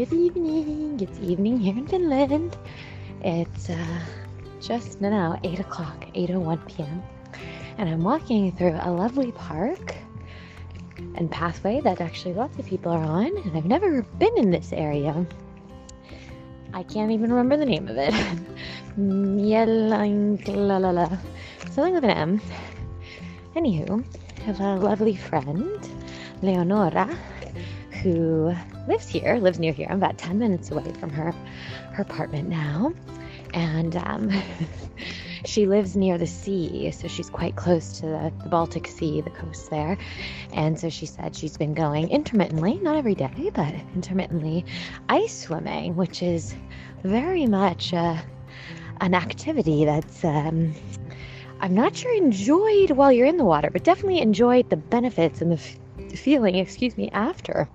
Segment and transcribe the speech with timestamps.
[0.00, 0.98] Good evening.
[0.98, 2.56] It's evening here in Finland.
[3.20, 4.00] It's uh,
[4.58, 7.02] just now 8 o'clock, 8.01 p.m.
[7.76, 9.94] And I'm walking through a lovely park
[11.16, 13.26] and pathway that actually lots of people are on.
[13.44, 15.26] And I've never been in this area.
[16.72, 18.14] I can't even remember the name of it.
[21.74, 22.40] Something with an M.
[23.54, 24.02] Anywho,
[24.38, 25.86] I have a lovely friend,
[26.40, 27.14] Leonora,
[28.02, 28.54] who
[28.90, 29.86] lives here, lives near here.
[29.88, 31.32] I'm about 10 minutes away from her,
[31.92, 32.92] her apartment now.
[33.54, 34.32] And um,
[35.44, 39.30] she lives near the sea, so she's quite close to the, the, Baltic Sea, the
[39.30, 39.96] coast there.
[40.52, 44.64] And so she said she's been going intermittently, not every day, but intermittently,
[45.08, 46.56] ice swimming, which is
[47.04, 48.16] very much uh,
[49.00, 50.24] an activity that's.
[50.24, 50.74] Um,
[51.62, 55.52] I'm not sure enjoyed while you're in the water, but definitely enjoyed the benefits and
[55.52, 57.68] the f- feeling, excuse me, after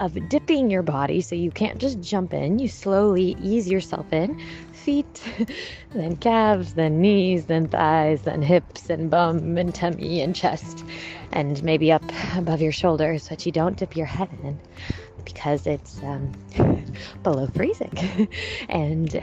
[0.00, 2.58] of dipping your body so you can't just jump in.
[2.58, 4.38] You slowly ease yourself in.
[4.72, 5.22] Feet,
[5.94, 10.84] then calves, then knees, then thighs, then hips and bum and tummy and chest,
[11.32, 12.04] and maybe up
[12.36, 14.58] above your shoulders, but you don't dip your head in
[15.24, 16.32] because it's um,
[17.22, 18.28] below freezing.
[18.68, 19.20] and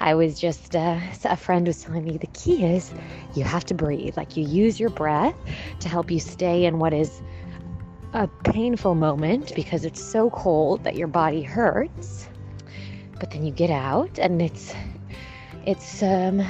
[0.00, 2.92] I was just, uh, a friend was telling me the key is
[3.34, 4.16] you have to breathe.
[4.16, 5.36] Like you use your breath
[5.80, 7.22] to help you stay in what is
[8.16, 12.28] a painful moment because it's so cold that your body hurts.
[13.20, 14.74] But then you get out and it's
[15.66, 16.42] it's um,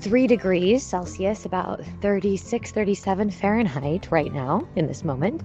[0.00, 5.42] 3 degrees Celsius, about 36, 37 Fahrenheit right now in this moment.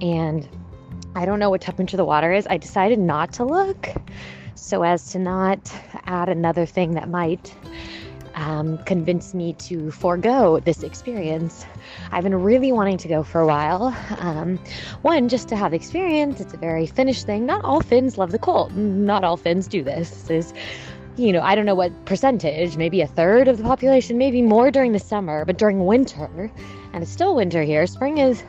[0.00, 0.48] And
[1.14, 2.46] I don't know what temperature the water is.
[2.48, 3.90] I decided not to look
[4.54, 5.70] so as to not
[6.06, 7.54] add another thing that might
[8.38, 11.66] um, convinced me to forego this experience.
[12.12, 13.94] I've been really wanting to go for a while.
[14.18, 14.58] Um,
[15.02, 16.40] one, just to have experience.
[16.40, 17.46] It's a very Finnish thing.
[17.46, 18.76] Not all Finns love the cold.
[18.76, 20.10] Not all Finns do this.
[20.22, 20.54] This is,
[21.16, 24.70] you know, I don't know what percentage, maybe a third of the population, maybe more
[24.70, 26.50] during the summer, but during winter,
[26.92, 27.86] and it's still winter here.
[27.88, 28.44] Spring is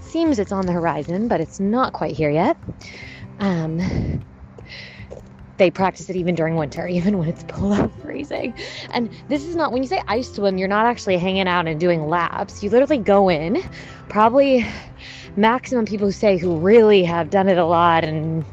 [0.00, 2.56] seems it's on the horizon, but it's not quite here yet.
[3.38, 4.20] Um,
[5.60, 8.52] they practice it even during winter, even when it's below freezing.
[8.90, 11.78] And this is not, when you say ice swim, you're not actually hanging out and
[11.78, 12.64] doing laps.
[12.64, 13.62] You literally go in,
[14.08, 14.66] probably
[15.36, 18.44] maximum people who say who really have done it a lot and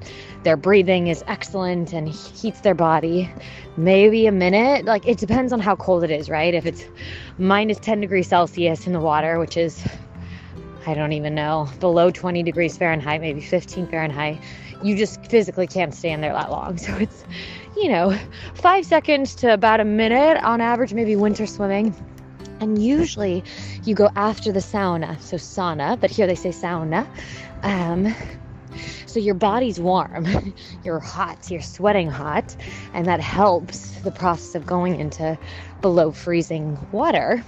[0.43, 3.29] their breathing is excellent and heats their body.
[3.75, 4.85] Maybe a minute.
[4.85, 6.53] Like it depends on how cold it is, right?
[6.53, 6.85] If it's
[7.37, 9.83] minus 10 degrees Celsius in the water, which is,
[10.85, 14.39] I don't even know, below 20 degrees Fahrenheit, maybe 15 Fahrenheit,
[14.83, 16.77] you just physically can't stand there that long.
[16.87, 17.23] So it's,
[17.75, 18.17] you know,
[18.55, 21.93] five seconds to about a minute on average, maybe winter swimming.
[22.59, 23.43] And usually
[23.83, 27.07] you go after the sauna, so sauna, but here they say sauna.
[27.63, 28.15] Um,
[29.05, 30.27] so your body's warm,
[30.83, 32.55] you're hot, you're sweating hot,
[32.93, 35.37] and that helps the process of going into
[35.81, 37.43] below freezing water.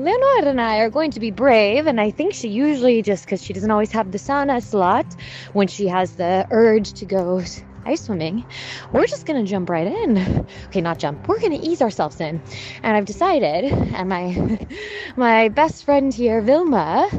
[0.00, 3.42] Leonora and I are going to be brave, and I think she usually just because
[3.42, 5.04] she doesn't always have the sauna slot
[5.52, 7.42] when she has the urge to go
[7.84, 8.46] ice swimming,
[8.92, 10.46] we're just gonna jump right in.
[10.66, 11.28] Okay, not jump.
[11.28, 12.40] We're gonna ease ourselves in.
[12.82, 14.58] And I've decided, and my
[15.16, 17.10] my best friend here, Vilma,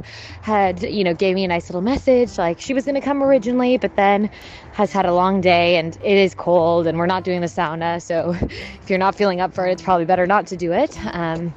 [0.42, 2.36] had you know gave me a nice little message.
[2.40, 4.28] Like she was gonna come originally, but then
[4.74, 8.02] has had a long day and it is cold, and we're not doing the sauna.
[8.02, 8.32] So
[8.82, 10.98] if you're not feeling up for it, it's probably better not to do it.
[11.14, 11.54] Um,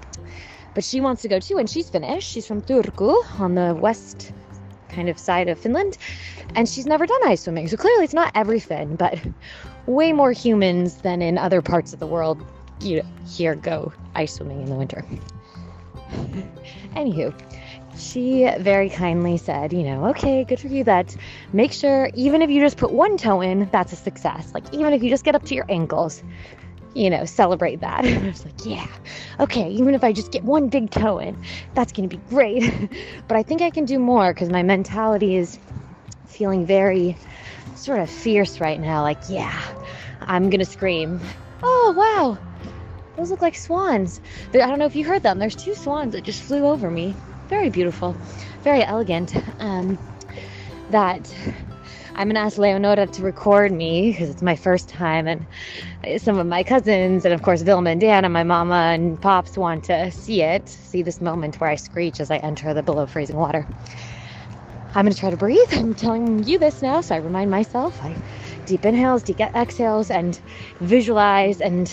[0.74, 2.24] but she wants to go too, and she's Finnish.
[2.24, 4.32] She's from Turku on the west
[4.88, 5.98] kind of side of Finland,
[6.54, 7.68] and she's never done ice swimming.
[7.68, 9.18] So clearly, it's not every Finn, but
[9.86, 12.44] way more humans than in other parts of the world.
[12.80, 15.04] You know, here go ice swimming in the winter.
[16.96, 17.34] Anywho,
[17.96, 20.84] she very kindly said, you know, okay, good for you.
[20.84, 21.16] That
[21.52, 24.52] make sure, even if you just put one toe in, that's a success.
[24.54, 26.22] Like, even if you just get up to your ankles,
[26.94, 28.04] you know, celebrate that.
[28.04, 28.86] I was like, yeah,
[29.40, 31.36] okay, even if I just get one big toe in,
[31.74, 32.62] that's going to be great.
[33.28, 35.58] but I think I can do more because my mentality is
[36.28, 37.16] feeling very
[37.76, 39.02] sort of fierce right now.
[39.02, 39.60] Like, yeah,
[40.22, 41.20] I'm going to scream.
[41.62, 42.38] Oh, wow.
[43.16, 44.20] Those look like swans.
[44.52, 45.38] I don't know if you heard them.
[45.38, 47.14] There's two swans that just flew over me.
[47.48, 48.16] Very beautiful,
[48.62, 49.36] very elegant.
[49.60, 49.98] Um,
[50.90, 51.32] that
[52.16, 55.46] I'm gonna ask Leonora to record me because it's my first time, and
[56.22, 59.58] some of my cousins, and of course Vilma and Dan, and my mama and pops
[59.58, 63.06] want to see it, see this moment where I screech as I enter the below
[63.06, 63.66] freezing water.
[64.94, 65.68] I'm gonna try to breathe.
[65.72, 68.00] I'm telling you this now, so I remind myself.
[68.02, 68.16] I
[68.64, 70.40] deep inhales, deep exhales, and
[70.80, 71.92] visualize and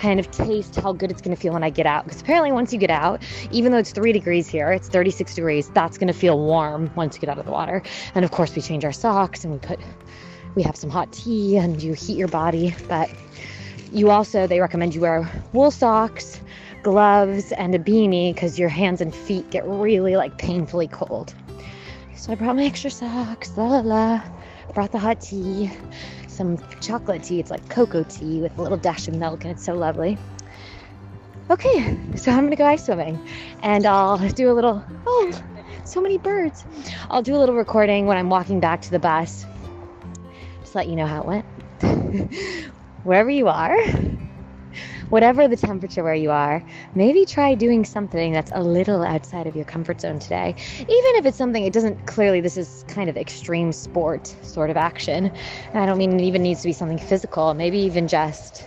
[0.00, 2.04] kind of taste how good it's going to feel when I get out.
[2.04, 5.68] Because apparently, once you get out, even though it's three degrees here, it's 36 degrees,
[5.70, 7.82] that's going to feel warm once you get out of the water.
[8.14, 9.78] And of course, we change our socks and we put,
[10.54, 12.74] we have some hot tea and you heat your body.
[12.88, 13.10] But
[13.92, 16.40] you also, they recommend you wear wool socks,
[16.82, 21.34] gloves, and a beanie because your hands and feet get really like painfully cold.
[22.16, 24.22] So I brought my extra socks, la la la,
[24.72, 25.70] brought the hot tea,
[26.40, 27.38] some chocolate tea.
[27.38, 30.16] It's like cocoa tea with a little dash of milk, and it's so lovely.
[31.50, 33.20] Okay, so I'm gonna go ice swimming
[33.62, 35.42] and I'll do a little, oh,
[35.84, 36.64] so many birds.
[37.10, 39.44] I'll do a little recording when I'm walking back to the bus.
[40.60, 41.44] Just let you know how it went.
[43.02, 43.76] Wherever you are,
[45.10, 46.64] whatever the temperature where you are,
[46.94, 50.54] maybe try doing something that's a little outside of your comfort zone today.
[50.78, 54.76] Even if it's something, it doesn't clearly, this is kind of extreme sport sort of
[54.76, 55.26] action.
[55.72, 58.64] And I don't mean it even needs to be something physical, maybe even just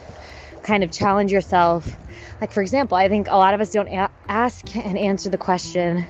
[0.64, 1.98] kind of challenge yourself.
[2.42, 5.38] Like, for example, I think a lot of us don't a- ask and answer the
[5.38, 6.06] question,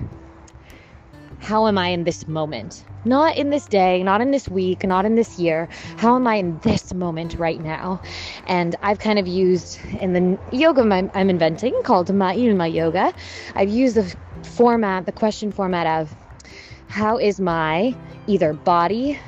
[1.40, 2.86] How am I in this moment?
[3.06, 5.68] Not in this day, not in this week, not in this year.
[5.98, 8.02] How am I in this moment right now?
[8.48, 13.14] And I've kind of used in the yoga I'm, I'm inventing called Ma'ilma Yoga,
[13.56, 14.16] I've used the
[14.56, 16.16] format, the question format of
[16.88, 17.96] how is my
[18.28, 19.20] either body,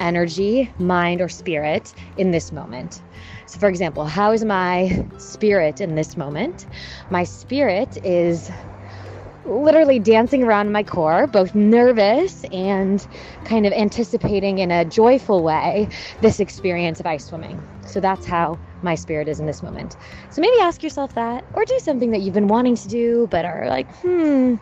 [0.00, 3.02] energy, mind, or spirit in this moment?
[3.46, 6.66] So, for example, how is my spirit in this moment?
[7.10, 8.50] My spirit is
[9.46, 13.06] literally dancing around my core, both nervous and
[13.44, 15.88] kind of anticipating in a joyful way
[16.20, 17.62] this experience of ice swimming.
[17.86, 19.96] So that's how my spirit is in this moment.
[20.30, 23.44] So maybe ask yourself that, or do something that you've been wanting to do but
[23.44, 24.56] are like, hmm,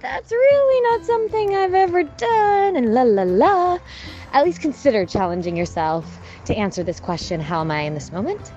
[0.00, 3.78] that's really not something I've ever done, and la la la.
[4.32, 8.52] At least consider challenging yourself to answer this question How am I in this moment?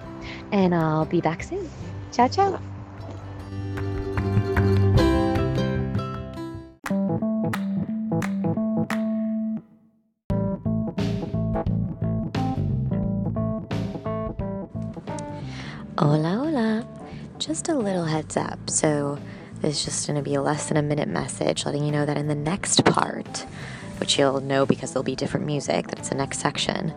[0.51, 1.69] And I'll be back soon.
[2.11, 2.74] Ciao, ciao.
[15.97, 16.87] Hola, hola.
[17.39, 18.69] Just a little heads up.
[18.69, 19.17] So,
[19.61, 22.17] there's just going to be a less than a minute message letting you know that
[22.17, 23.45] in the next part,
[24.01, 26.93] which you'll know because there'll be different music, that it's the next section.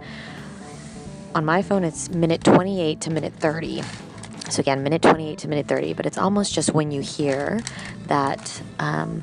[1.37, 3.83] On my phone, it's minute 28 to minute 30.
[4.51, 7.61] So, again, minute 28 to minute 30, but it's almost just when you hear
[8.09, 8.61] that.
[8.81, 9.23] Um,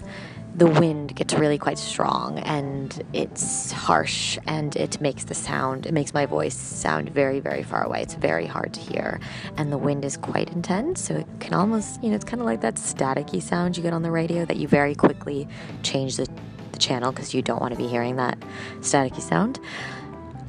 [0.56, 5.92] the wind gets really quite strong and it's harsh and it makes the sound, it
[5.92, 8.02] makes my voice sound very, very far away.
[8.02, 9.20] It's very hard to hear.
[9.58, 12.46] And the wind is quite intense, so it can almost, you know, it's kind of
[12.46, 15.46] like that staticky sound you get on the radio that you very quickly
[15.84, 16.28] change the,
[16.72, 18.40] the channel because you don't want to be hearing that
[18.80, 19.60] staticky sound.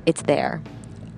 [0.07, 0.63] It's there.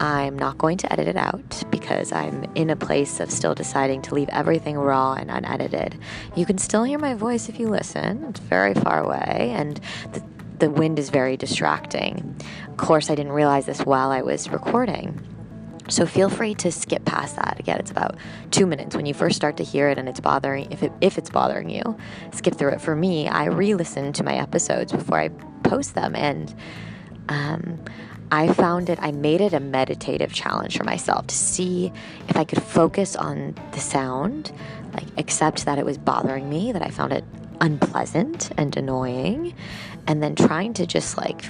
[0.00, 4.02] I'm not going to edit it out because I'm in a place of still deciding
[4.02, 5.98] to leave everything raw and unedited.
[6.36, 9.80] You can still hear my voice if you listen, it's very far away, and
[10.12, 10.22] the,
[10.60, 12.36] the wind is very distracting.
[12.68, 15.20] Of course, I didn't realize this while I was recording.
[15.88, 17.58] So feel free to skip past that.
[17.58, 18.16] Again, it's about
[18.50, 21.16] two minutes when you first start to hear it and it's bothering if it, if
[21.16, 21.96] it's bothering you.
[22.32, 22.80] Skip through it.
[22.82, 25.28] For me, I re-listen to my episodes before I
[25.62, 26.54] post them, and
[27.30, 27.81] um,
[28.31, 31.93] I found it, I made it a meditative challenge for myself to see
[32.29, 34.53] if I could focus on the sound,
[34.93, 37.25] like accept that it was bothering me, that I found it
[37.61, 39.55] unpleasant and annoying,
[40.06, 41.44] and then trying to just like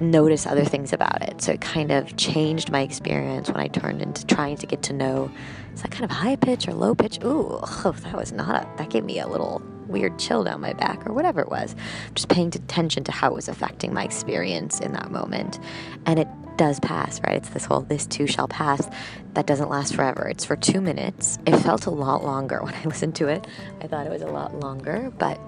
[0.00, 1.42] notice other things about it.
[1.42, 4.92] So it kind of changed my experience when I turned into trying to get to
[4.92, 5.30] know
[5.74, 7.18] is that kind of high pitch or low pitch?
[7.24, 11.06] Ooh, that was not a, that gave me a little weird chill down my back
[11.06, 11.74] or whatever it was.
[12.14, 15.58] Just paying attention to how it was affecting my experience in that moment.
[16.06, 17.36] And it does pass, right?
[17.36, 18.88] It's this whole this too shall pass
[19.34, 20.28] that doesn't last forever.
[20.28, 21.38] It's for two minutes.
[21.46, 23.46] It felt a lot longer when I listened to it.
[23.80, 25.40] I thought it was a lot longer, but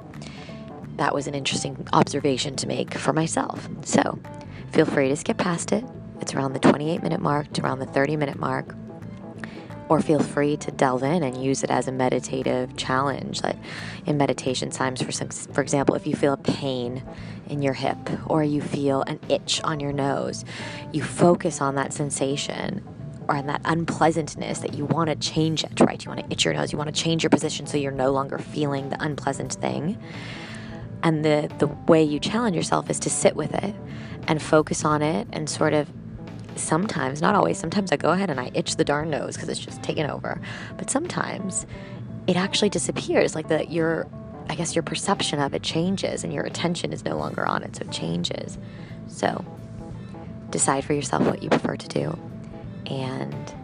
[0.96, 3.68] that was an interesting observation to make for myself.
[3.82, 4.18] So
[4.72, 5.84] feel free to skip past it.
[6.20, 8.74] It's around the 28 minute mark to around the 30 minute mark
[9.88, 13.56] or feel free to delve in and use it as a meditative challenge like
[14.06, 17.02] in meditation times for some, for example if you feel a pain
[17.48, 20.44] in your hip or you feel an itch on your nose
[20.92, 22.82] you focus on that sensation
[23.28, 26.04] or on that unpleasantness that you want to change it right?
[26.04, 28.10] You want to itch your nose you want to change your position so you're no
[28.10, 29.98] longer feeling the unpleasant thing.
[31.02, 33.74] And the the way you challenge yourself is to sit with it
[34.26, 35.88] and focus on it and sort of
[36.56, 39.60] sometimes, not always, sometimes I go ahead and I itch the darn nose because it's
[39.60, 40.40] just taken over.
[40.76, 41.66] But sometimes
[42.26, 43.34] it actually disappears.
[43.34, 44.06] Like that your
[44.48, 47.76] I guess your perception of it changes and your attention is no longer on it,
[47.76, 48.58] so it changes.
[49.08, 49.44] So
[50.50, 52.18] decide for yourself what you prefer to do
[52.86, 53.54] and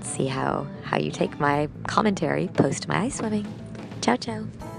[0.00, 3.46] see how, how you take my commentary post my ice swimming.
[4.00, 4.69] Ciao, ciao.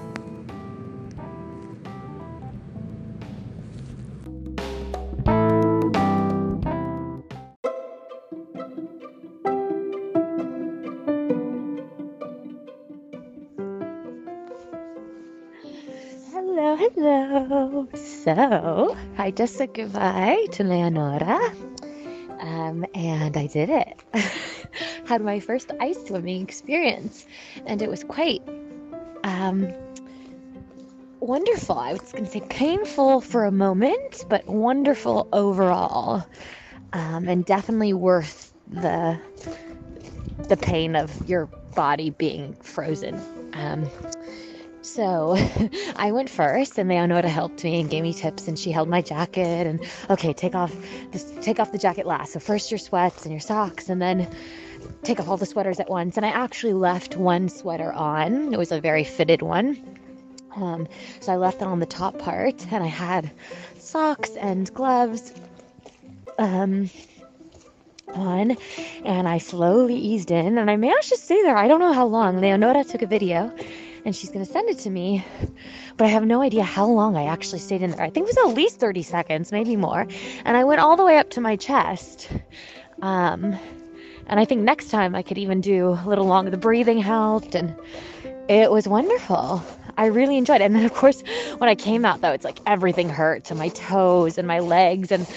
[17.31, 21.39] So, I just said goodbye to Leonora,
[22.41, 24.03] um, and I did it.
[25.05, 27.25] Had my first ice swimming experience,
[27.65, 28.41] and it was quite
[29.23, 29.71] um,
[31.21, 31.77] wonderful.
[31.79, 36.27] I was going to say painful for a moment, but wonderful overall,
[36.91, 39.17] um, and definitely worth the
[40.49, 41.45] the pain of your
[41.75, 43.21] body being frozen.
[43.53, 43.89] Um,
[44.93, 45.37] so
[45.95, 49.01] I went first, and Leonora helped me and gave me tips, and she held my
[49.01, 50.75] jacket and okay, take off
[51.11, 52.33] this, take off the jacket last.
[52.33, 54.29] So first your sweats and your socks, and then
[55.03, 56.17] take off all the sweaters at once.
[56.17, 58.53] And I actually left one sweater on.
[58.53, 59.99] It was a very fitted one.
[60.55, 60.87] Um,
[61.21, 63.31] so I left that on the top part, and I had
[63.79, 65.31] socks and gloves
[66.37, 66.89] um,
[68.13, 68.57] on,
[69.05, 71.55] and I slowly eased in, and I managed to stay there.
[71.55, 72.41] I don't know how long.
[72.41, 73.53] Leonora took a video
[74.05, 75.23] and she's going to send it to me.
[75.97, 78.01] But I have no idea how long I actually stayed in there.
[78.01, 80.07] I think it was at least 30 seconds, maybe more.
[80.45, 82.29] And I went all the way up to my chest.
[83.01, 83.57] Um,
[84.27, 86.51] and I think next time I could even do a little longer.
[86.51, 87.75] The breathing helped, and
[88.47, 89.63] it was wonderful.
[89.97, 90.65] I really enjoyed it.
[90.65, 91.21] And then, of course,
[91.57, 95.11] when I came out, though, it's like everything hurt to my toes and my legs.
[95.11, 95.27] And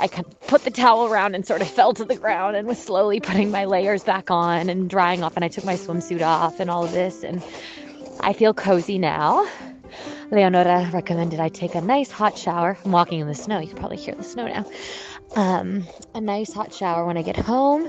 [0.00, 3.20] I put the towel around and sort of fell to the ground and was slowly
[3.20, 5.36] putting my layers back on and drying off.
[5.36, 7.22] And I took my swimsuit off and all of this.
[7.22, 7.42] And
[8.22, 9.48] I feel cozy now.
[10.30, 12.78] Leonora recommended I take a nice hot shower.
[12.84, 13.58] I'm walking in the snow.
[13.58, 14.64] You can probably hear the snow now.
[15.36, 15.84] Um,
[16.14, 17.88] a nice hot shower when I get home.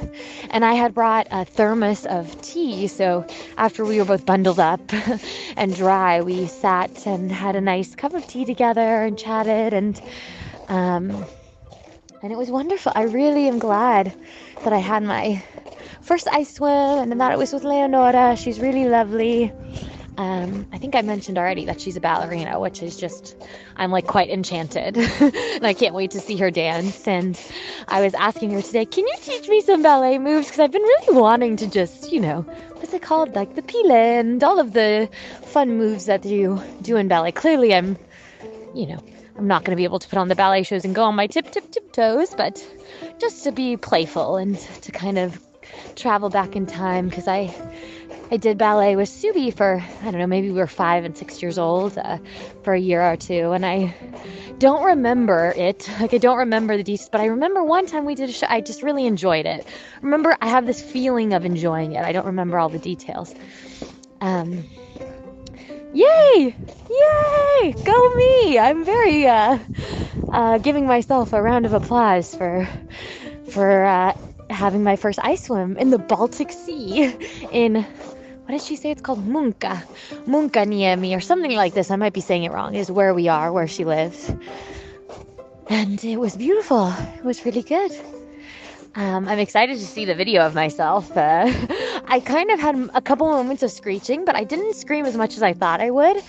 [0.49, 2.87] And I had brought a thermos of tea.
[2.87, 3.25] So
[3.57, 4.81] after we were both bundled up
[5.57, 9.73] and dry, we sat and had a nice cup of tea together and chatted.
[9.73, 10.01] And,
[10.69, 11.25] um,
[12.23, 12.93] and it was wonderful.
[12.95, 14.13] I really am glad
[14.63, 15.43] that I had my
[16.01, 18.35] first ice swim and that it was with Leonora.
[18.37, 19.51] She's really lovely.
[20.17, 23.35] Um, I think I mentioned already that she's a ballerina, which is just,
[23.77, 24.97] I'm like quite enchanted.
[25.21, 27.07] and I can't wait to see her dance.
[27.07, 27.39] And
[27.87, 30.47] I was asking her today, can you teach me some ballet moves?
[30.47, 32.41] Because I've been really wanting to just, you know,
[32.75, 33.35] what's it called?
[33.35, 35.09] Like the pile and all of the
[35.43, 37.31] fun moves that you do in ballet.
[37.31, 37.97] Clearly, I'm,
[38.75, 39.03] you know,
[39.37, 41.15] I'm not going to be able to put on the ballet shows and go on
[41.15, 42.65] my tip, tip, tip toes, but
[43.19, 45.39] just to be playful and to kind of
[45.95, 47.53] travel back in time because I
[48.33, 51.41] I did ballet with Subi for, I don't know, maybe we were five and six
[51.41, 52.17] years old uh,
[52.63, 53.51] for a year or two.
[53.51, 53.93] And I
[54.57, 55.89] don't remember it.
[55.99, 58.47] Like, I don't remember the details, but I remember one time we did a show,
[58.49, 59.67] I just really enjoyed it.
[60.01, 62.03] Remember, I have this feeling of enjoying it.
[62.03, 63.35] I don't remember all the details.
[64.21, 64.63] Um,
[65.93, 66.55] yay!
[66.89, 67.75] Yay!
[67.83, 68.57] Go me!
[68.57, 69.59] I'm very, uh,
[70.31, 72.67] uh, giving myself a round of applause for,
[73.49, 74.17] for, uh,
[74.49, 77.15] having my first ice swim in the Baltic Sea
[77.51, 77.85] in
[78.45, 78.91] what did she say?
[78.91, 79.83] It's called Munka,
[80.25, 81.91] Munkaniemi, or something like this.
[81.91, 82.75] I might be saying it wrong.
[82.75, 84.31] Is where we are, where she lives,
[85.69, 86.93] and it was beautiful.
[87.17, 87.91] It was really good.
[88.93, 91.15] Um, I'm excited to see the video of myself.
[91.15, 91.45] Uh,
[92.07, 95.37] I kind of had a couple moments of screeching, but I didn't scream as much
[95.37, 96.21] as I thought I would.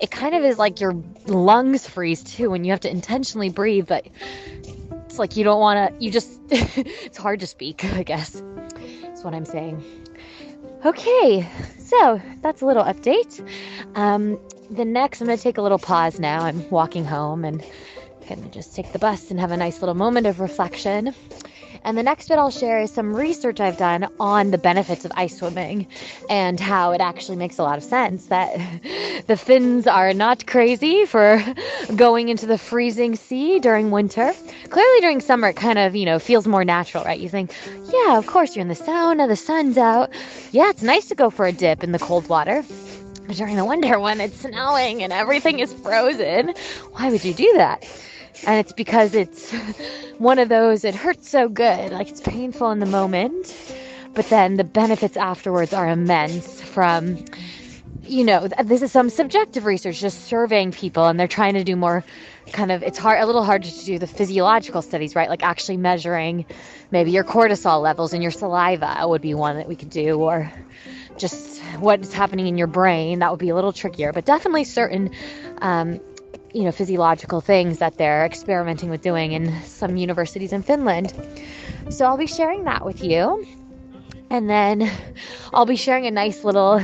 [0.00, 0.96] It kind of is like your
[1.26, 4.08] lungs freeze too when you have to intentionally breathe, but
[5.06, 8.42] it's like you don't want to, you just, it's hard to speak, I guess.
[9.02, 9.80] That's what I'm saying.
[10.84, 13.44] Okay, so that's a little update.
[13.96, 14.38] Um,
[14.70, 16.44] the next, I'm going to take a little pause now.
[16.44, 17.64] I'm walking home and
[18.28, 21.14] going to just take the bus and have a nice little moment of reflection.
[21.84, 25.12] And the next bit I'll share is some research I've done on the benefits of
[25.16, 25.86] ice swimming
[26.28, 28.54] and how it actually makes a lot of sense that
[29.26, 31.42] the Finns are not crazy for
[31.96, 34.32] going into the freezing sea during winter.
[34.70, 37.20] Clearly, during summer, it kind of, you know, feels more natural, right?
[37.20, 37.52] You think,
[37.92, 40.10] yeah, of course, you're in the sauna, the sun's out.
[40.52, 42.64] Yeah, it's nice to go for a dip in the cold water
[43.26, 46.54] But during the winter when it's snowing and everything is frozen.
[46.92, 47.84] Why would you do that?
[48.46, 49.52] And it's because it's
[50.18, 51.92] one of those, it hurts so good.
[51.92, 53.56] Like it's painful in the moment,
[54.14, 57.24] but then the benefits afterwards are immense from,
[58.02, 61.76] you know, this is some subjective research, just surveying people, and they're trying to do
[61.76, 62.04] more
[62.52, 65.28] kind of, it's hard, a little harder to do the physiological studies, right?
[65.28, 66.46] Like actually measuring
[66.90, 70.50] maybe your cortisol levels in your saliva would be one that we could do, or
[71.18, 73.18] just what's happening in your brain.
[73.18, 75.10] That would be a little trickier, but definitely certain
[75.60, 76.00] um,
[76.52, 81.12] you know, physiological things that they're experimenting with doing in some universities in Finland.
[81.90, 83.46] So I'll be sharing that with you.
[84.30, 84.90] And then
[85.52, 86.80] I'll be sharing a nice little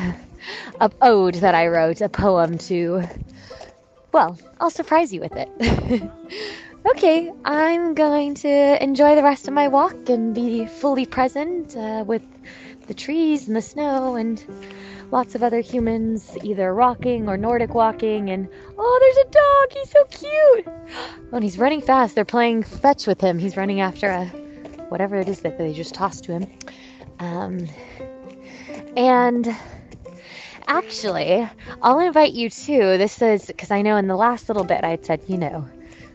[1.02, 3.04] ode that I wrote, a poem to,
[4.12, 5.48] well, I'll surprise you with it.
[6.86, 12.04] okay, I'm going to enjoy the rest of my walk and be fully present uh,
[12.06, 12.22] with
[12.86, 14.44] the trees and the snow and
[15.10, 18.30] lots of other humans either rocking or Nordic walking.
[18.30, 19.72] And oh, there's a dog!
[19.72, 20.68] He's so cute!
[21.32, 22.14] Oh, and he's running fast.
[22.14, 23.40] They're playing fetch with him.
[23.40, 24.26] He's running after a
[24.88, 26.52] whatever it is that they just tossed to him.
[27.18, 27.68] Um,
[28.96, 29.56] and
[30.68, 31.48] actually,
[31.82, 32.96] I'll invite you too.
[32.98, 35.68] This is because I know in the last little bit I had said, you know,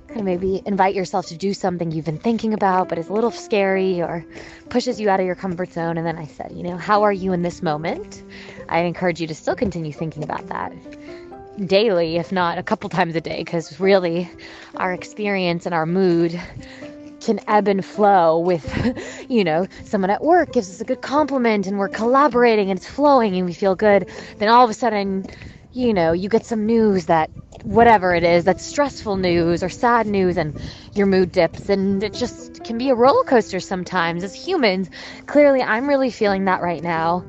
[0.08, 3.14] kind of maybe invite yourself to do something you've been thinking about, but is a
[3.14, 4.26] little scary or
[4.70, 5.98] pushes you out of your comfort zone.
[5.98, 8.24] And then I said, you know, how are you in this moment?
[8.70, 10.72] I encourage you to still continue thinking about that
[11.66, 14.30] daily, if not a couple times a day, because really
[14.78, 16.40] our experience and our mood
[17.20, 21.68] can ebb and flow with, you know, someone at work gives us a good compliment
[21.68, 24.10] and we're collaborating and it's flowing and we feel good.
[24.38, 25.26] Then all of a sudden,
[25.74, 27.30] you know, you get some news that
[27.64, 30.58] whatever it is, that's stressful news or sad news and
[30.96, 34.90] your mood dips and it just can be a roller coaster sometimes as humans.
[35.26, 37.26] Clearly, I'm really feeling that right now,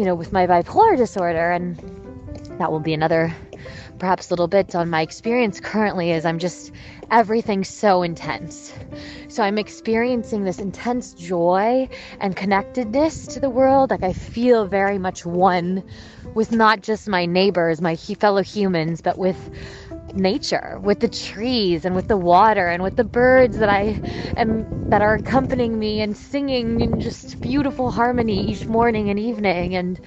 [0.00, 1.76] you know, with my bipolar disorder and
[2.58, 3.36] that will be another
[3.98, 6.72] perhaps little bit on my experience currently is I'm just
[7.10, 8.72] everything's so intense.
[9.28, 11.86] So I'm experiencing this intense joy
[12.18, 13.90] and connectedness to the world.
[13.90, 15.84] Like I feel very much one
[16.32, 19.50] with not just my neighbors, my fellow humans, but with
[20.16, 24.00] nature, with the trees and with the water and with the birds that I
[24.36, 29.76] am that are accompanying me and singing in just beautiful harmony each morning and evening.
[29.76, 30.00] And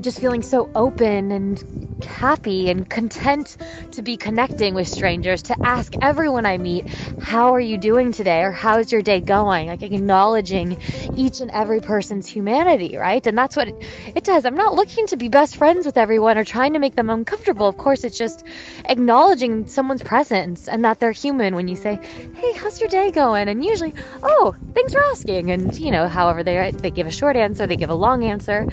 [0.00, 1.62] just feeling so open and
[2.04, 3.56] happy and content
[3.92, 6.86] to be connecting with strangers, to ask everyone I meet,
[7.18, 8.42] How are you doing today?
[8.42, 9.68] or How's your day going?
[9.68, 10.78] Like acknowledging
[11.16, 13.26] each and every person's humanity, right?
[13.26, 14.44] And that's what it, does.
[14.44, 17.68] I'm not looking to be best friends with everyone or trying to make them uncomfortable.
[17.68, 18.44] Of course, it's just
[18.86, 21.98] acknowledging someone's presence and that they're human when you say,
[22.34, 23.48] Hey, how's your day going?
[23.48, 25.50] And usually, Oh, thanks for asking.
[25.50, 28.66] And, you know, however they, they give a short answer, they give a long answer.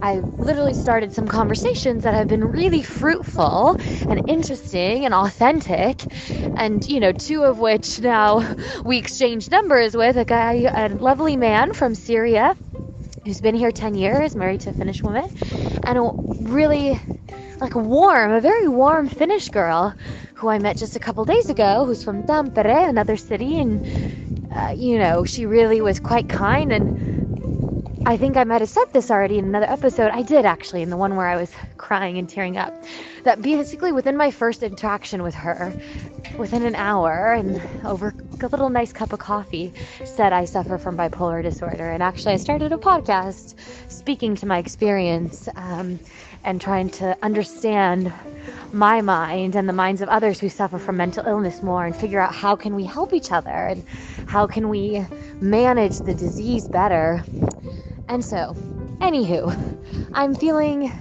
[0.00, 3.76] I literally started some conversations that have been really fruitful
[4.08, 6.06] and interesting and authentic.
[6.56, 11.36] And, you know, two of which now we exchanged numbers with a guy, a lovely
[11.36, 12.56] man from Syria
[13.24, 15.28] who's been here 10 years, married to a Finnish woman,
[15.84, 17.00] and a really
[17.60, 19.92] like warm, a very warm Finnish girl
[20.34, 23.84] who I met just a couple days ago, who's from Tampere, another city, and
[24.54, 26.92] uh, you know, she really was quite kind and
[28.08, 30.12] I think I might have said this already in another episode.
[30.12, 32.72] I did actually, in the one where I was crying and tearing up.
[33.24, 35.74] That basically within my first interaction with her,
[36.38, 39.74] within an hour and over a little nice cup of coffee,
[40.06, 41.90] said I suffer from bipolar disorder.
[41.90, 43.56] And actually, I started a podcast
[43.92, 46.00] speaking to my experience um,
[46.44, 48.10] and trying to understand
[48.72, 52.20] my mind and the minds of others who suffer from mental illness more and figure
[52.20, 53.84] out how can we help each other and
[54.24, 55.04] how can we
[55.42, 57.22] manage the disease better
[58.08, 58.54] and so,
[59.00, 59.54] anywho,
[60.12, 60.92] I'm feeling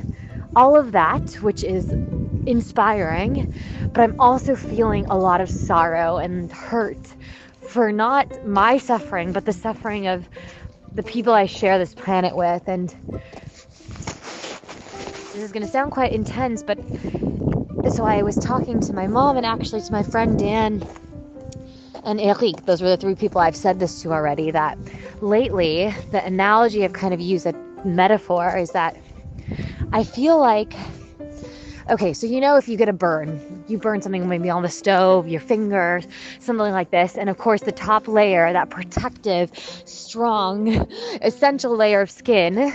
[0.56, 1.92] all of that, which is
[2.46, 3.54] inspiring,
[3.94, 7.00] but I'm also feeling a lot of sorrow and hurt
[7.70, 10.28] for not my suffering, but the suffering of
[10.96, 12.68] the people I share this planet with.
[12.68, 12.94] And
[15.34, 16.80] this is going to sound quite intense, but
[17.90, 20.82] so I was talking to my mom and actually to my friend Dan
[22.08, 22.66] and Eric.
[22.66, 24.50] Those were the three people I've said this to already.
[24.50, 24.78] That
[25.22, 28.98] lately, the analogy I've kind of used, a metaphor, is that
[29.92, 30.74] I feel like
[31.90, 34.70] okay, so you know if you get a burn, you burn something maybe on the
[34.70, 36.02] stove, your finger,
[36.40, 39.52] something like this, and of course the top layer, that protective,
[39.86, 40.88] strong,
[41.22, 42.74] essential layer of skin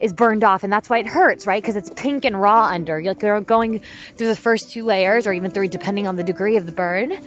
[0.00, 0.62] is burned off.
[0.62, 1.62] And that's why it hurts right?
[1.62, 3.00] Because it's pink and raw under.
[3.00, 3.80] You're going
[4.16, 7.18] through the first two layers or even three depending on the degree of the burn.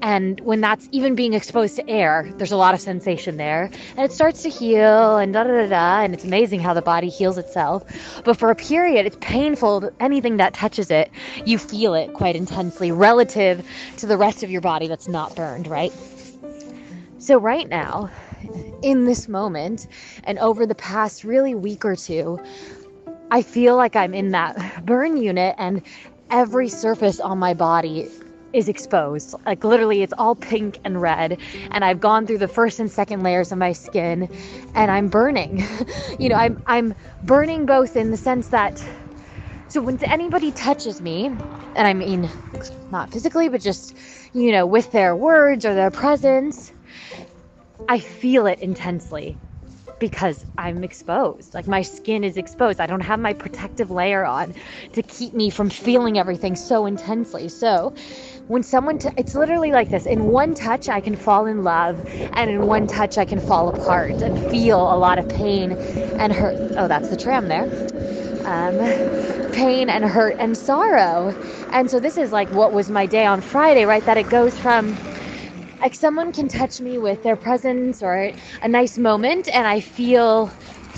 [0.00, 3.70] And when that's even being exposed to air there's a lot of sensation there.
[3.96, 6.02] And it starts to heal and da da da da.
[6.02, 7.84] And it's amazing how the body heals itself.
[8.24, 9.90] But for a period it's painful.
[10.00, 11.10] Anything that touches it
[11.44, 13.66] you feel it quite intensely relative
[13.98, 15.92] to the rest of your body that's not burned right
[17.18, 18.10] so right now
[18.82, 19.86] in this moment
[20.24, 22.38] and over the past really week or two,
[23.30, 25.82] I feel like I'm in that burn unit and
[26.30, 28.08] every surface on my body
[28.52, 29.34] is exposed.
[29.44, 31.38] Like literally it's all pink and red
[31.72, 34.28] and I've gone through the first and second layers of my skin
[34.74, 35.66] and I'm burning.
[36.18, 38.82] you know, I'm I'm burning both in the sense that
[39.68, 42.30] so when anybody touches me, and I mean
[42.90, 43.96] not physically but just,
[44.34, 46.72] you know, with their words or their presence,
[47.88, 49.38] I feel it intensely.
[50.00, 51.54] because I'm exposed.
[51.54, 52.80] Like my skin is exposed.
[52.80, 54.54] I don't have my protective layer on
[54.94, 57.48] to keep me from feeling everything so intensely.
[57.48, 57.94] So,
[58.48, 62.02] when someone, t- it's literally like this in one touch, I can fall in love,
[62.34, 65.78] and in one touch, I can fall apart and feel a lot of pain
[66.18, 66.56] and hurt.
[66.76, 67.70] Oh, that's the tram there.
[68.44, 68.78] Um,
[69.52, 71.34] pain and hurt and sorrow.
[71.70, 74.04] And so, this is like what was my day on Friday, right?
[74.06, 74.98] That it goes from
[75.82, 78.32] like someone can touch me with their presence or
[78.62, 80.52] a nice moment and I feel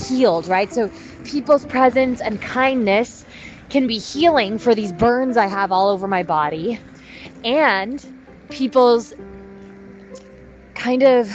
[0.08, 0.72] healed, right?
[0.72, 0.90] So
[1.24, 3.26] people's presence and kindness
[3.70, 6.80] can be healing for these burns I have all over my body
[7.44, 8.04] and
[8.50, 9.12] people's
[10.74, 11.30] kind of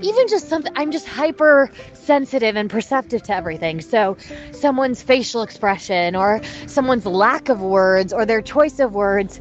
[0.00, 3.80] even just something I'm just hyper sensitive and perceptive to everything.
[3.80, 4.16] So
[4.52, 9.40] someone's facial expression or someone's lack of words or their choice of words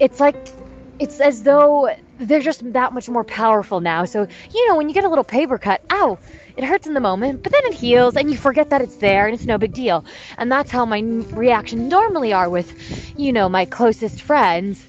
[0.00, 0.36] it's like
[0.98, 4.04] it's as though they're just that much more powerful now.
[4.04, 6.18] So, you know, when you get a little paper cut, ow,
[6.56, 9.26] it hurts in the moment, but then it heals and you forget that it's there
[9.26, 10.04] and it's no big deal.
[10.38, 11.00] And that's how my
[11.32, 12.72] reactions normally are with,
[13.18, 14.86] you know, my closest friends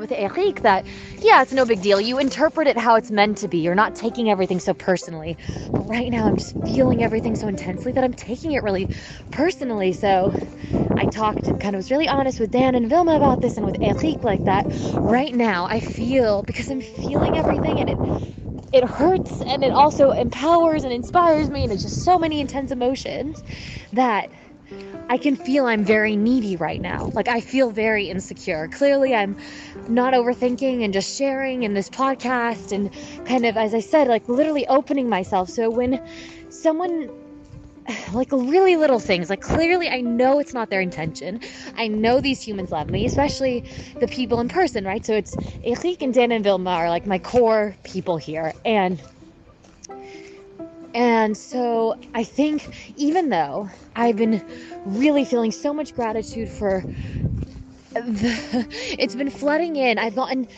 [0.00, 0.86] with Eric that,
[1.22, 2.00] yeah, it's no big deal.
[2.00, 3.58] You interpret it how it's meant to be.
[3.58, 5.36] You're not taking everything so personally.
[5.74, 8.88] But right now, I'm just feeling everything so intensely that I'm taking it really
[9.30, 9.92] personally.
[9.92, 10.34] So
[10.96, 13.66] I talked and kind of was really honest with Dan and Vilma about this and
[13.66, 14.68] with Eric like that.
[15.02, 18.00] Right now, I feel because I'm feeling everything and it
[18.72, 22.72] it hurts and it also empowers and inspires me and it's just so many intense
[22.72, 23.42] emotions
[23.92, 24.30] that
[25.08, 27.10] I can feel I'm very needy right now.
[27.14, 28.68] Like I feel very insecure.
[28.68, 29.36] Clearly, I'm
[29.88, 32.90] not overthinking and just sharing in this podcast and
[33.26, 35.50] kind of, as I said, like literally opening myself.
[35.50, 36.00] So when
[36.48, 37.10] someone
[38.12, 39.30] like really little things.
[39.30, 41.40] Like clearly I know it's not their intention.
[41.76, 43.64] I know these humans love me, especially
[44.00, 45.04] the people in person, right?
[45.04, 48.54] So it's Eric and Dan and Vilma are like my core people here.
[48.64, 49.02] And
[50.94, 54.42] and so I think even though I've been
[54.84, 56.86] really feeling so much gratitude for
[57.94, 58.66] the,
[58.98, 59.98] it's been flooding in.
[59.98, 60.48] I've gotten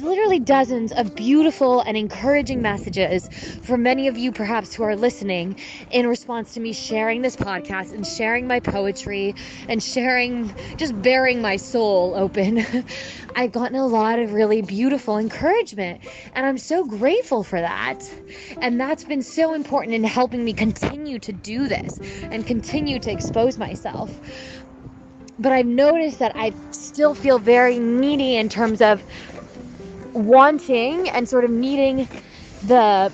[0.00, 3.28] literally dozens of beautiful and encouraging messages
[3.62, 5.58] from many of you, perhaps, who are listening
[5.90, 9.34] in response to me sharing this podcast and sharing my poetry
[9.68, 12.64] and sharing, just baring my soul open.
[13.34, 16.00] I've gotten a lot of really beautiful encouragement,
[16.34, 18.02] and I'm so grateful for that.
[18.60, 23.10] And that's been so important in helping me continue to do this and continue to
[23.10, 24.20] expose myself
[25.40, 29.02] but I've noticed that I still feel very needy in terms of
[30.12, 32.08] wanting and sort of needing
[32.66, 33.12] the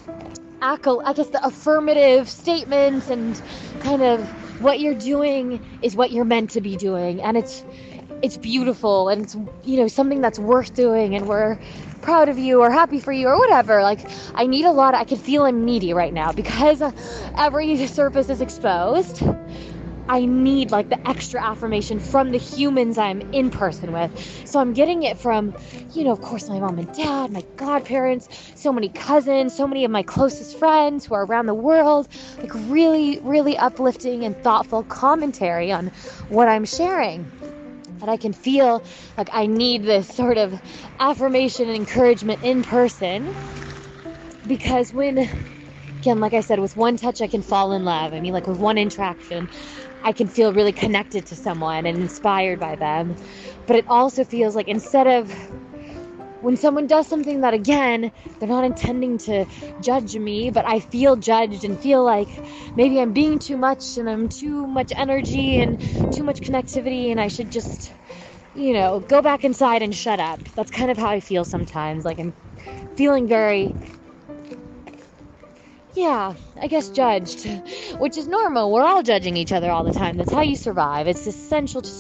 [0.61, 3.41] I guess the affirmative statements and
[3.81, 4.29] kind of
[4.61, 7.23] what you're doing is what you're meant to be doing.
[7.23, 7.65] And it's
[8.23, 11.59] it's beautiful and it's you know something that's worth doing and we're
[12.01, 13.83] proud of you or happy for you or whatever.
[13.83, 14.01] Like
[14.35, 16.83] i need a lot of, i can feel i'm needy right now because
[17.37, 19.23] every surface is exposed
[20.09, 24.13] I need like the extra affirmation from the humans I'm in person with.
[24.47, 25.55] So I'm getting it from,
[25.93, 29.85] you know, of course, my mom and dad, my godparents, so many cousins, so many
[29.85, 32.09] of my closest friends who are around the world.
[32.39, 35.89] Like, really, really uplifting and thoughtful commentary on
[36.29, 37.31] what I'm sharing.
[38.01, 38.85] And I can feel
[39.17, 40.61] like I need this sort of
[41.01, 43.35] affirmation and encouragement in person
[44.47, 45.29] because when
[46.07, 48.13] again, like I said, with one touch, I can fall in love.
[48.15, 49.51] I mean, like with one interaction,
[50.05, 53.17] I can feel really connected to someone and inspired by them.
[53.67, 55.29] But it also feels like instead of
[56.43, 59.45] when someone does something that again they're not intending to
[59.81, 62.29] judge me but i feel judged and feel like
[62.77, 65.81] maybe i'm being too much and i'm too much energy and
[66.13, 67.95] too much connectivity and i should just
[68.55, 72.05] you know go back inside and shut up that's kind of how i feel sometimes
[72.05, 72.35] like i'm
[72.97, 73.75] feeling very
[75.97, 77.45] yeah, I guess judged,
[77.99, 78.73] which is normal.
[78.73, 80.17] We're all judging each other all the time.
[80.19, 81.09] That's how you survive.
[81.09, 81.91] It's essential to,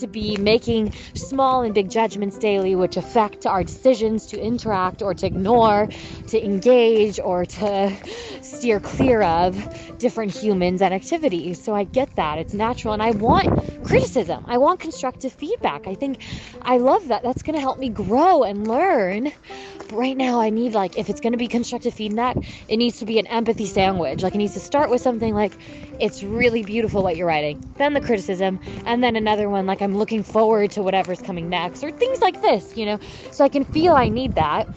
[0.00, 5.14] to be making small and big judgments daily, which affect our decisions to interact or
[5.14, 5.88] to ignore,
[6.28, 7.92] to engage, or to
[8.42, 11.62] steer clear of different humans and activities.
[11.62, 12.38] So I get that.
[12.38, 12.94] It's natural.
[12.94, 15.86] And I want criticism, I want constructive feedback.
[15.86, 16.22] I think
[16.62, 17.22] I love that.
[17.22, 19.32] That's going to help me grow and learn.
[19.78, 22.36] But right now, I need, like, if it's going to be constructive feedback,
[22.68, 24.22] it needs to be an empathy sandwich.
[24.22, 25.52] Like, it needs to start with something like,
[26.00, 29.87] it's really beautiful what you're writing, then the criticism, and then another one like, I'm
[29.96, 32.98] looking forward to whatever's coming next, or things like this, you know?
[33.30, 34.68] So I can feel I need that.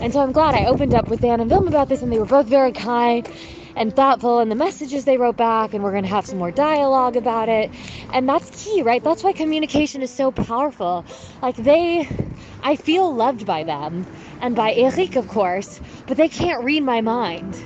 [0.00, 2.18] And so I'm glad I opened up with Dan and Vilma about this, and they
[2.18, 3.28] were both very kind
[3.74, 6.50] and thoughtful and the messages they wrote back, and we're going to have some more
[6.50, 7.70] dialogue about it.
[8.12, 9.02] And that's key, right?
[9.02, 11.04] That's why communication is so powerful.
[11.42, 12.08] Like, they,
[12.62, 14.06] I feel loved by them
[14.40, 17.56] and by Eric, of course, but they can't read my mind.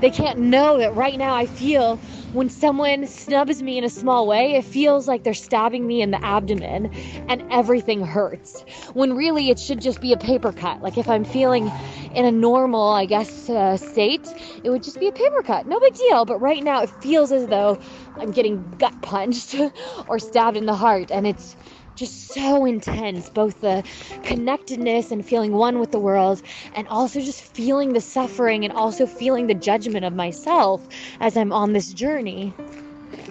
[0.00, 1.98] They can't know that right now I feel
[2.36, 6.10] when someone snubs me in a small way, it feels like they're stabbing me in
[6.10, 6.92] the abdomen
[7.28, 8.60] and everything hurts.
[8.92, 10.82] When really it should just be a paper cut.
[10.82, 11.72] Like if I'm feeling
[12.14, 14.28] in a normal, I guess, uh, state,
[14.62, 15.66] it would just be a paper cut.
[15.66, 16.26] No big deal.
[16.26, 17.78] But right now it feels as though
[18.20, 19.56] I'm getting gut punched
[20.06, 21.10] or stabbed in the heart.
[21.10, 21.56] And it's
[21.96, 23.82] just so intense both the
[24.22, 26.42] connectedness and feeling one with the world
[26.74, 30.86] and also just feeling the suffering and also feeling the judgment of myself
[31.20, 32.54] as I'm on this journey.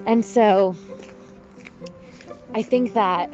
[0.05, 0.75] And so
[2.53, 3.33] I think that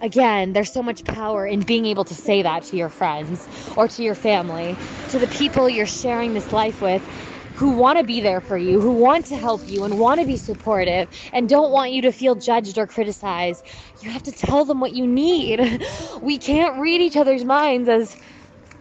[0.00, 3.88] again, there's so much power in being able to say that to your friends or
[3.88, 4.76] to your family,
[5.08, 7.02] to the people you're sharing this life with
[7.54, 10.26] who want to be there for you, who want to help you and want to
[10.26, 13.64] be supportive and don't want you to feel judged or criticized.
[14.00, 15.60] You have to tell them what you need.
[16.20, 18.16] We can't read each other's minds as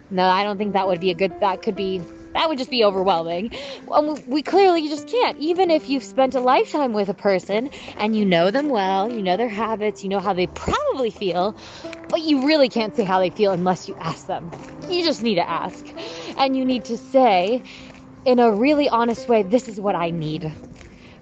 [0.10, 2.02] no, I don't think that would be a good that could be
[2.34, 3.52] that would just be overwhelming.
[3.92, 5.38] Um, we clearly just can't.
[5.38, 9.22] Even if you've spent a lifetime with a person and you know them well, you
[9.22, 11.56] know their habits, you know how they probably feel,
[12.10, 14.52] but you really can't say how they feel unless you ask them.
[14.90, 15.86] You just need to ask.
[16.38, 17.64] And you need to say,
[18.26, 20.54] in a really honest way, this is what I need.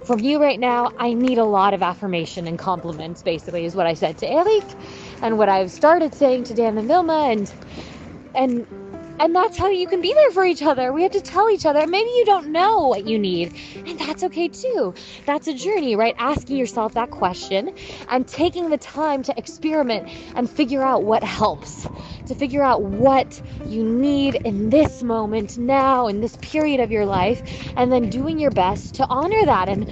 [0.06, 3.88] From you right now, I need a lot of affirmation and compliments, basically, is what
[3.88, 4.64] I said to Eric
[5.22, 7.54] and what I've started saying to Dan and Vilma and
[8.36, 8.68] and
[9.22, 10.92] and that's how you can be there for each other.
[10.92, 11.86] We have to tell each other.
[11.86, 14.96] Maybe you don't know what you need, and that's okay too.
[15.28, 16.16] That's a journey, right?
[16.18, 17.76] Asking yourself that question
[18.10, 21.88] and taking the time to experiment and figure out what helps,
[22.26, 27.06] to figure out what you need in this moment, now, in this period of your
[27.06, 27.44] life,
[27.78, 29.88] and then doing your best to honor that and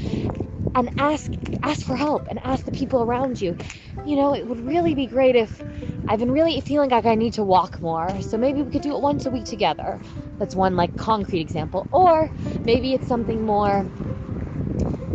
[0.76, 1.32] and ask
[1.64, 3.56] ask for help and ask the people around you.
[4.06, 5.64] You know, it would really be great if
[6.08, 8.22] I've been really feeling like I need to walk more.
[8.22, 10.02] So maybe we could do it once a week together.
[10.40, 11.88] That's one like concrete example.
[11.92, 12.30] Or
[12.66, 13.92] maybe it's something more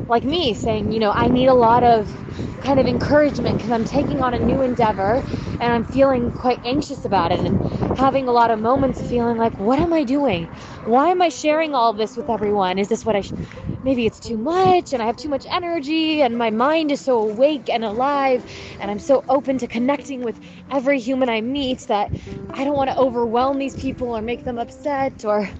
[0.08, 2.12] like me saying, you know, I need a lot of
[2.60, 5.22] kind of encouragement because I'm taking on a new endeavor
[5.60, 7.60] and I'm feeling quite anxious about it and
[7.96, 10.46] having a lot of moments feeling like, what am I doing?
[10.84, 12.78] Why am I sharing all this with everyone?
[12.78, 13.36] Is this what I should?
[13.82, 17.18] Maybe it's too much and I have too much energy and my mind is so
[17.18, 18.44] awake and alive
[18.80, 20.40] and I'm so open to connecting with
[20.70, 22.10] every human I meet that
[22.50, 25.50] I don't want to overwhelm these people or make them upset or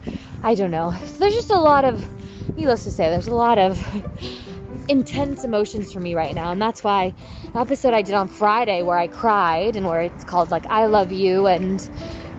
[0.42, 0.94] I don't know.
[1.04, 2.08] So there's just a lot of
[2.56, 3.78] needless to say, there's a lot of
[4.88, 6.52] intense emotions for me right now.
[6.52, 7.14] And that's why
[7.52, 10.86] the episode I did on Friday where I cried and where it's called like I
[10.86, 11.80] love you and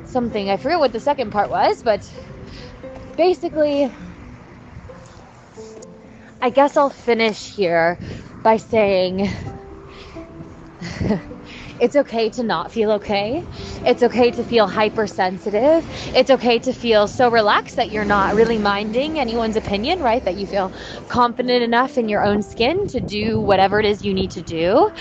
[0.06, 2.10] something I forget what the second part was, but
[3.18, 3.92] basically
[6.42, 7.98] I guess I'll finish here
[8.44, 9.30] by saying
[11.80, 13.46] it's okay to not feel okay.
[13.84, 15.88] It's okay to feel hypersensitive.
[16.14, 20.24] It's okay to feel so relaxed that you're not really minding anyone's opinion, right?
[20.26, 20.74] That you feel
[21.08, 24.92] confident enough in your own skin to do whatever it is you need to do.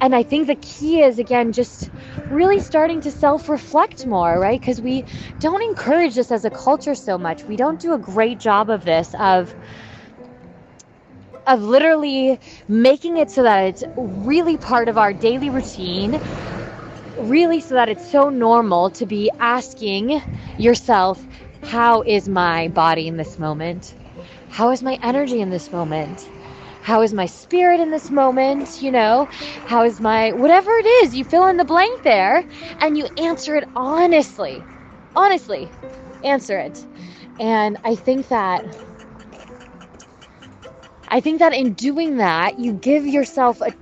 [0.00, 1.90] And I think the key is, again, just
[2.28, 4.60] really starting to self reflect more, right?
[4.60, 5.04] Because we
[5.40, 7.46] don't encourage this as a culture so much.
[7.46, 9.54] We don't do a great job of this, of
[11.46, 16.20] of literally making it so that it's really part of our daily routine
[17.18, 20.22] really so that it's so normal to be asking
[20.58, 21.26] yourself
[21.64, 23.94] how is my body in this moment?
[24.50, 26.30] How is my energy in this moment?
[26.82, 29.28] How is my spirit in this moment you know?
[29.66, 32.44] How is my whatever it is you fill in the blank there
[32.80, 34.64] and you answer it honestly
[35.14, 35.70] honestly
[36.24, 36.86] answer it.
[37.38, 38.64] And i think that
[41.12, 43.72] I think that in doing that, you give yourself a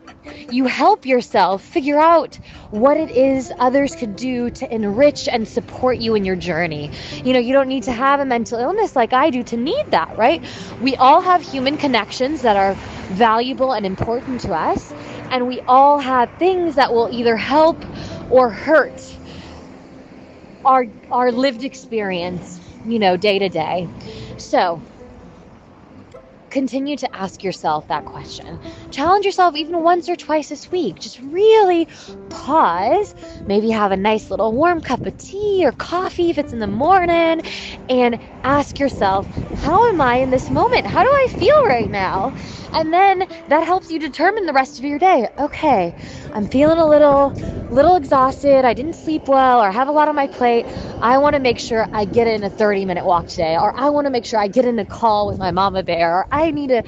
[0.50, 2.38] you help yourself figure out
[2.70, 6.92] what it is others could do to enrich and support you in your journey.
[7.24, 9.84] You know, you don't need to have a mental illness like I do to need
[9.90, 10.44] that, right?
[10.80, 12.74] We all have human connections that are
[13.10, 14.92] valuable and important to us,
[15.30, 17.84] and we all have things that will either help
[18.28, 19.20] or hurt
[20.64, 23.88] our our lived experience, you know, day to day.
[24.38, 24.82] So,
[26.50, 28.58] continue to ask yourself that question.
[28.90, 30.98] Challenge yourself even once or twice this week.
[31.00, 31.86] Just really
[32.28, 33.14] pause,
[33.46, 36.66] maybe have a nice little warm cup of tea or coffee if it's in the
[36.66, 37.42] morning,
[37.88, 39.26] and ask yourself,
[39.62, 40.86] how am I in this moment?
[40.86, 42.34] How do I feel right now?
[42.72, 45.28] And then that helps you determine the rest of your day.
[45.38, 45.94] Okay,
[46.32, 47.34] I'm feeling a little
[47.70, 48.64] little exhausted.
[48.64, 50.66] I didn't sleep well or have a lot on my plate.
[51.00, 53.90] I want to make sure I get in a 30 minute walk today or I
[53.90, 56.50] want to make sure I get in a call with my mama bear or I
[56.50, 56.82] need to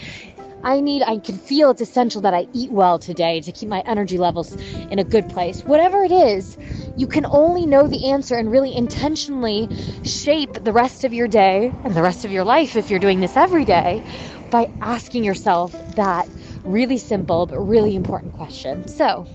[0.64, 3.80] I need, I can feel it's essential that I eat well today to keep my
[3.80, 4.52] energy levels
[4.90, 5.62] in a good place.
[5.62, 6.56] Whatever it is,
[6.96, 9.68] you can only know the answer and really intentionally
[10.04, 13.18] shape the rest of your day and the rest of your life if you're doing
[13.18, 14.04] this every day
[14.50, 16.28] by asking yourself that
[16.64, 18.86] really simple but really important question.
[18.88, 19.26] So,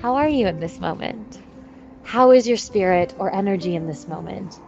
[0.00, 1.40] how are you in this moment?
[2.02, 4.60] How is your spirit or energy in this moment?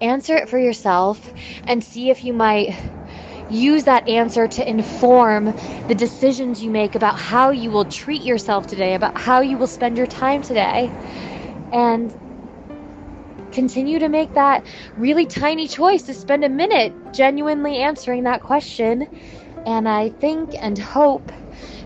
[0.00, 1.32] Answer it for yourself
[1.66, 2.74] and see if you might
[3.50, 5.54] use that answer to inform
[5.88, 9.66] the decisions you make about how you will treat yourself today, about how you will
[9.66, 10.90] spend your time today.
[11.72, 12.14] And
[13.52, 19.06] continue to make that really tiny choice to spend a minute genuinely answering that question.
[19.66, 21.32] And I think and hope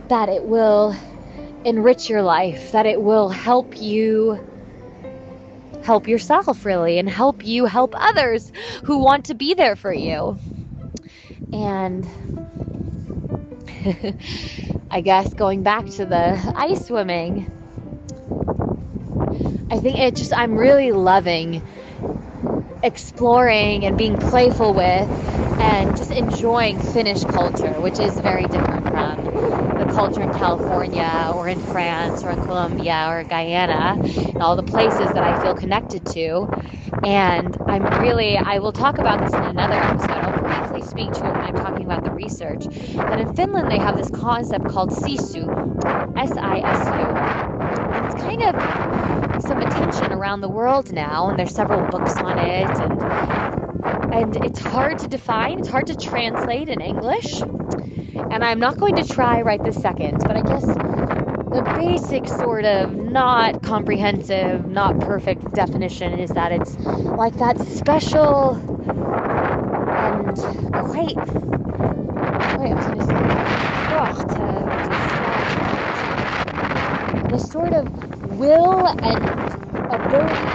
[0.08, 0.96] that it will
[1.64, 4.40] enrich your life, that it will help you
[5.82, 8.52] help yourself really and help you help others
[8.84, 10.38] who want to be there for you.
[11.52, 12.06] And
[14.90, 17.46] I guess going back to the ice swimming,
[19.70, 21.62] I think it just, I'm really loving
[22.82, 25.10] exploring and being playful with
[25.58, 29.28] and just enjoying Finnish culture, which is very different from
[29.76, 33.98] the culture in California or in France or in Colombia or Guyana
[34.36, 36.48] and all the places that I feel connected to.
[37.04, 40.22] And I'm really, I will talk about this in another episode.
[40.22, 42.68] I'll briefly speak to it when I'm talking about the research.
[43.08, 45.58] But in Finland, they have this concept called sisu,
[46.16, 47.24] S I S U.
[48.18, 48.64] Kind of
[49.38, 53.04] some attention around the world now, and there's several books on it, and
[54.11, 55.59] and it's hard to define.
[55.59, 57.46] It's hard to translate in English,
[58.31, 60.24] and I'm not going to try right this second.
[60.26, 60.78] But I guess
[61.52, 66.76] the basic sort of not comprehensive, not perfect definition is that it's
[67.16, 68.61] like that special
[69.96, 70.38] and
[70.74, 71.18] quite,
[72.54, 73.35] wait, I was going to say,
[73.88, 74.98] oh, to, to
[77.28, 77.88] the sort of
[78.38, 79.57] will and
[79.90, 80.48] ability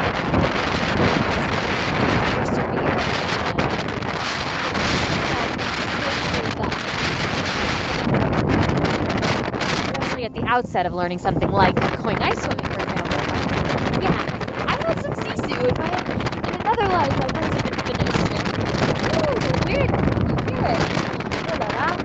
[10.26, 13.28] at the outset of learning something like going ice swimming, for example.
[14.00, 14.24] Yeah,
[14.67, 15.89] I had some sisu in, my,
[16.48, 17.15] in another life.
[17.22, 18.34] I wasn't even finished.
[19.06, 19.91] Ooh, weird.
[20.28, 20.82] You hear it.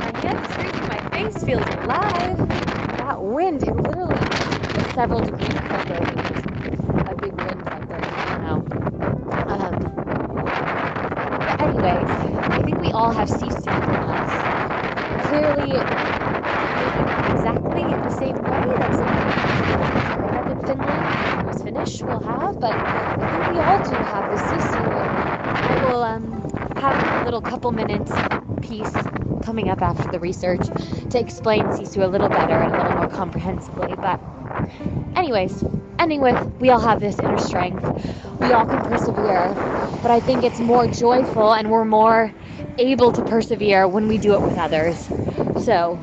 [0.01, 0.89] My head's freezing.
[0.89, 2.39] My face feels alive.
[2.99, 4.33] That wind, it literally
[4.95, 6.01] several degrees colder.
[7.09, 8.15] A big wind like there.
[8.19, 8.65] I don't know.
[9.49, 9.95] Um,
[11.45, 12.11] but anyways,
[12.53, 14.47] I think we all have sisu in us.
[15.21, 15.85] Clearly,
[17.27, 19.37] exactly in the same way that someone
[20.37, 22.79] up in Finland who's Finnish will have, but
[23.21, 25.03] I think we all do have the sisu.
[25.03, 25.23] And
[25.63, 28.21] I will um, have a little couple minutes
[28.63, 29.09] piece
[30.11, 30.67] the research
[31.11, 33.97] to explain sisu a little better and a little more comprehensively.
[34.01, 34.21] But,
[35.17, 35.65] anyways,
[35.99, 37.91] ending with we all have this inner strength.
[38.41, 39.59] We all can persevere,
[40.03, 42.33] but I think it's more joyful and we're more
[42.79, 45.11] able to persevere when we do it with others.
[45.57, 46.01] So,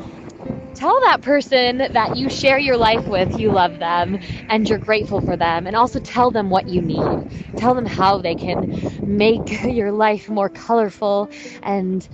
[0.76, 5.22] tell that person that you share your life with you love them and you're grateful
[5.22, 8.68] for them and also tell them what you need tell them how they can
[9.06, 11.30] make your life more colorful
[11.64, 12.08] and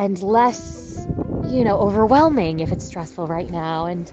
[0.00, 1.06] and less
[1.50, 3.86] you know overwhelming if it's stressful right now.
[3.86, 4.12] And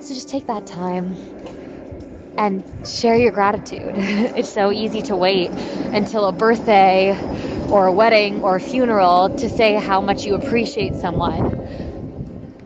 [0.00, 1.18] so just take that time
[2.38, 3.96] and share your gratitude.
[4.36, 5.52] It's so easy to wait
[5.92, 7.18] until a birthday
[7.70, 11.56] or a wedding or a funeral to say how much you appreciate someone.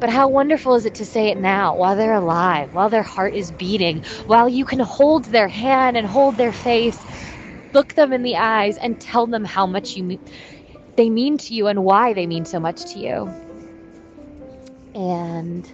[0.00, 3.34] But how wonderful is it to say it now while they're alive, while their heart
[3.34, 7.06] is beating, while you can hold their hand and hold their face,
[7.74, 10.04] look them in the eyes and tell them how much you
[10.96, 13.31] they mean to you and why they mean so much to you.
[14.94, 15.70] And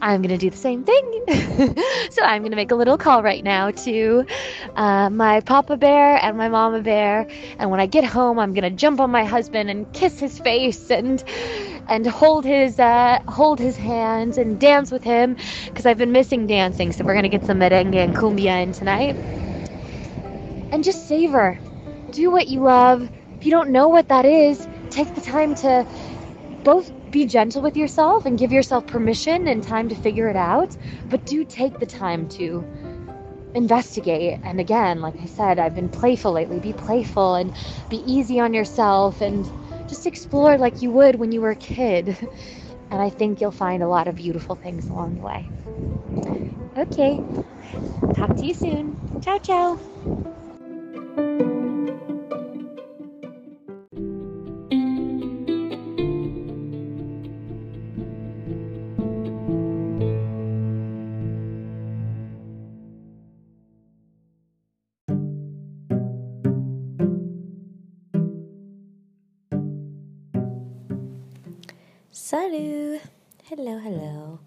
[0.00, 1.24] I'm going to do the same thing.
[2.10, 4.26] so I'm going to make a little call right now to
[4.76, 7.26] uh, my papa bear and my mama bear.
[7.58, 10.38] And when I get home, I'm going to jump on my husband and kiss his
[10.38, 11.22] face and
[11.88, 16.46] and hold his uh, hold his hands and dance with him because I've been missing
[16.46, 16.92] dancing.
[16.92, 19.16] So we're going to get some merengue and cumbia in tonight.
[20.72, 21.58] And just savor.
[22.10, 23.08] Do what you love.
[23.38, 25.86] If you don't know what that is, take the time to
[26.64, 30.76] both be gentle with yourself and give yourself permission and time to figure it out,
[31.08, 32.64] but do take the time to
[33.54, 34.40] investigate.
[34.42, 36.60] And again, like I said, I've been playful lately.
[36.60, 37.54] Be playful and
[37.88, 39.44] be easy on yourself and
[39.88, 42.16] just explore like you would when you were a kid.
[42.88, 45.50] And I think you'll find a lot of beautiful things along the way.
[46.78, 47.20] Okay,
[48.14, 48.96] talk to you soon.
[49.20, 49.76] Ciao, ciao.
[72.36, 73.00] Salut!
[73.44, 74.40] Hello, hello.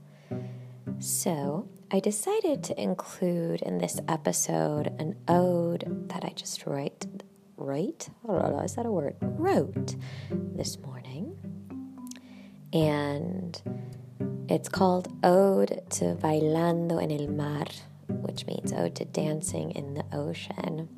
[1.00, 6.68] So, I decided to include in this episode an ode that I just.
[6.68, 7.08] Write?
[7.58, 9.16] I know, oh, is that a word?
[9.24, 9.96] Wrote
[10.30, 11.36] this morning.
[12.72, 13.60] And
[14.48, 17.66] it's called Ode to Bailando en el Mar,
[18.08, 20.90] which means Ode to Dancing in the Ocean.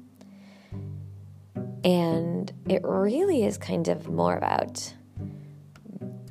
[1.85, 4.93] And it really is kind of more about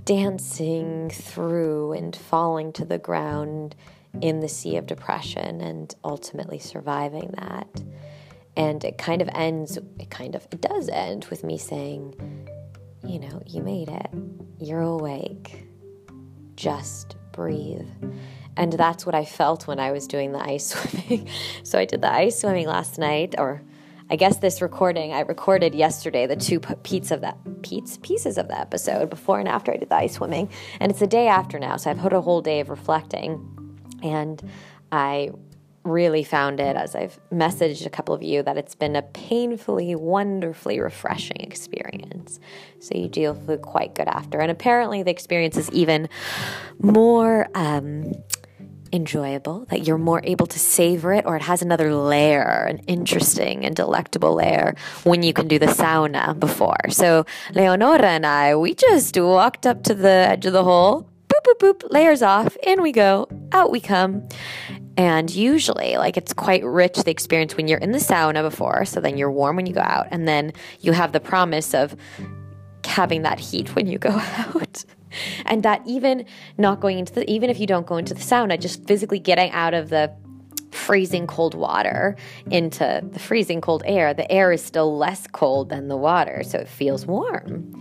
[0.05, 3.75] dancing through and falling to the ground
[4.21, 7.83] in the sea of depression and ultimately surviving that.
[8.57, 12.15] And it kind of ends, it kind of, it does end with me saying,
[13.05, 14.11] you know, you made it.
[14.59, 15.67] You're awake.
[16.57, 17.89] Just breathe.
[18.57, 21.29] And that's what I felt when I was doing the ice swimming.
[21.63, 23.63] so I did the ice swimming last night, or
[24.11, 28.59] I guess this recording I recorded yesterday the two pieces of that pieces of the
[28.59, 30.51] episode before and after I did the ice swimming,
[30.81, 34.43] and it's the day after now, so I've had a whole day of reflecting, and
[34.91, 35.31] I
[35.85, 39.95] really found it as I've messaged a couple of you that it's been a painfully,
[39.95, 42.41] wonderfully refreshing experience.
[42.81, 46.09] So you do feel quite good after, and apparently the experience is even
[46.81, 47.49] more.
[47.55, 48.13] Um,
[48.93, 53.65] enjoyable, that you're more able to savor it, or it has another layer, an interesting
[53.65, 54.75] and delectable layer
[55.05, 56.89] when you can do the sauna before.
[56.91, 61.59] So, Leonora and I, we just walked up to the edge of the hole, boop,
[61.59, 64.29] boop, boop, layers off, in we go, out we come.
[64.97, 69.01] And usually, like it's quite rich the experience when you're in the sauna before, so
[69.01, 71.97] then you're warm when you go out, and then you have the promise of
[72.85, 74.85] having that heat when you go out
[75.47, 76.25] and that even
[76.59, 79.51] not going into the even if you don't go into the sauna just physically getting
[79.53, 80.13] out of the
[80.71, 82.17] freezing cold water
[82.51, 86.59] into the freezing cold air the air is still less cold than the water so
[86.59, 87.73] it feels warm.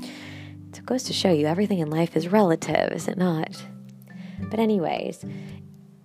[0.74, 3.64] So it goes to show you everything in life is relative is it not?
[4.50, 5.24] But anyways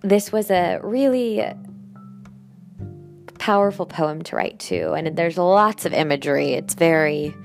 [0.01, 1.43] this was a really
[3.39, 6.53] powerful poem to write to and there's lots of imagery.
[6.53, 7.35] It's very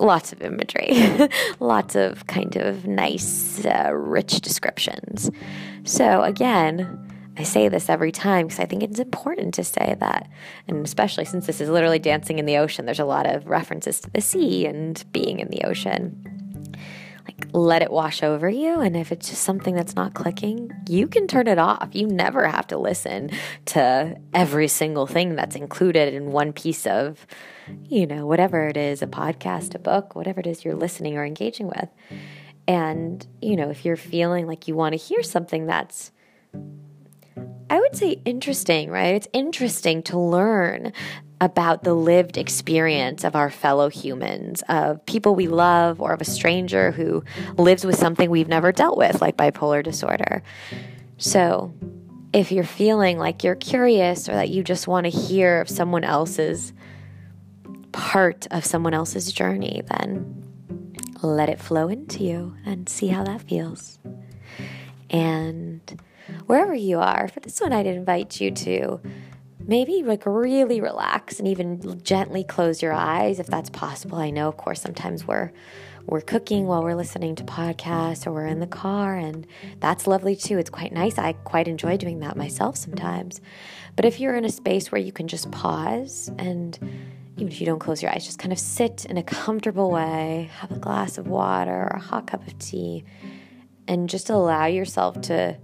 [0.00, 0.90] lots of imagery,
[1.60, 5.30] lots of kind of nice, uh, rich descriptions.
[5.84, 10.28] So, again, I say this every time because I think it's important to say that.
[10.66, 14.00] And especially since this is literally dancing in the ocean, there's a lot of references
[14.00, 16.47] to the sea and being in the ocean.
[17.52, 18.80] Let it wash over you.
[18.80, 21.90] And if it's just something that's not clicking, you can turn it off.
[21.92, 23.30] You never have to listen
[23.66, 27.26] to every single thing that's included in one piece of
[27.88, 31.24] you know, whatever it is a podcast, a book, whatever it is you're listening or
[31.24, 31.88] engaging with.
[32.66, 36.12] And, you know, if you're feeling like you want to hear something that's,
[37.70, 39.14] I would say interesting, right?
[39.14, 40.92] It's interesting to learn
[41.40, 46.24] about the lived experience of our fellow humans, of people we love, or of a
[46.24, 47.22] stranger who
[47.56, 50.42] lives with something we've never dealt with, like bipolar disorder.
[51.16, 51.72] So,
[52.32, 56.04] if you're feeling like you're curious or that you just want to hear of someone
[56.04, 56.72] else's
[57.92, 60.44] part of someone else's journey, then
[61.22, 63.98] let it flow into you and see how that feels.
[65.10, 66.00] And
[66.46, 69.00] wherever you are, for this one, I'd invite you to
[69.68, 74.18] maybe like really relax and even gently close your eyes if that's possible.
[74.18, 75.52] I know, of course, sometimes we're
[76.06, 79.46] we're cooking while we're listening to podcasts or we're in the car and
[79.78, 80.56] that's lovely too.
[80.56, 81.18] It's quite nice.
[81.18, 83.42] I quite enjoy doing that myself sometimes.
[83.94, 86.78] But if you're in a space where you can just pause and
[87.36, 90.50] even if you don't close your eyes, just kind of sit in a comfortable way,
[90.60, 93.04] have a glass of water or a hot cup of tea,
[93.86, 95.56] and just allow yourself to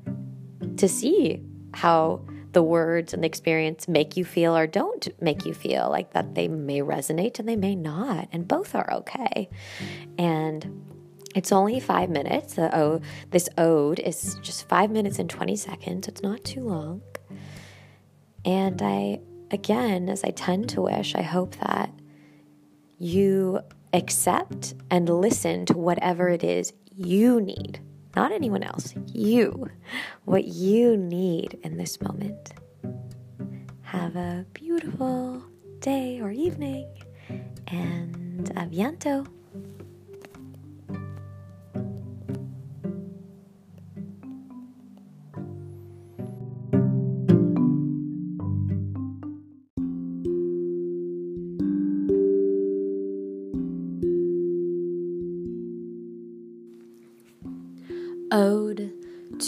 [0.77, 1.43] to see
[1.73, 2.21] how
[2.55, 6.35] the words and the experience make you feel or don't make you feel like that
[6.35, 9.49] they may resonate and they may not and both are okay.
[10.17, 10.83] And
[11.35, 12.55] it's only five minutes.
[12.55, 13.01] The oh
[13.31, 16.09] this ode is just five minutes and 20 seconds.
[16.09, 17.03] It's not too long.
[18.45, 21.91] And i again, as I tend to wish, I hope that
[22.99, 23.61] you
[23.93, 27.81] accept and listen to whatever it is you need,
[28.17, 29.69] not anyone else, you,
[30.25, 32.55] what you need in this moment.
[33.83, 35.43] have a beautiful
[35.81, 36.87] day or evening,
[37.69, 39.27] and avianto.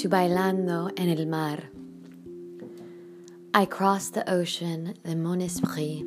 [0.07, 1.65] To Bailando en el Mar.
[3.53, 6.05] I cross the ocean the mon esprit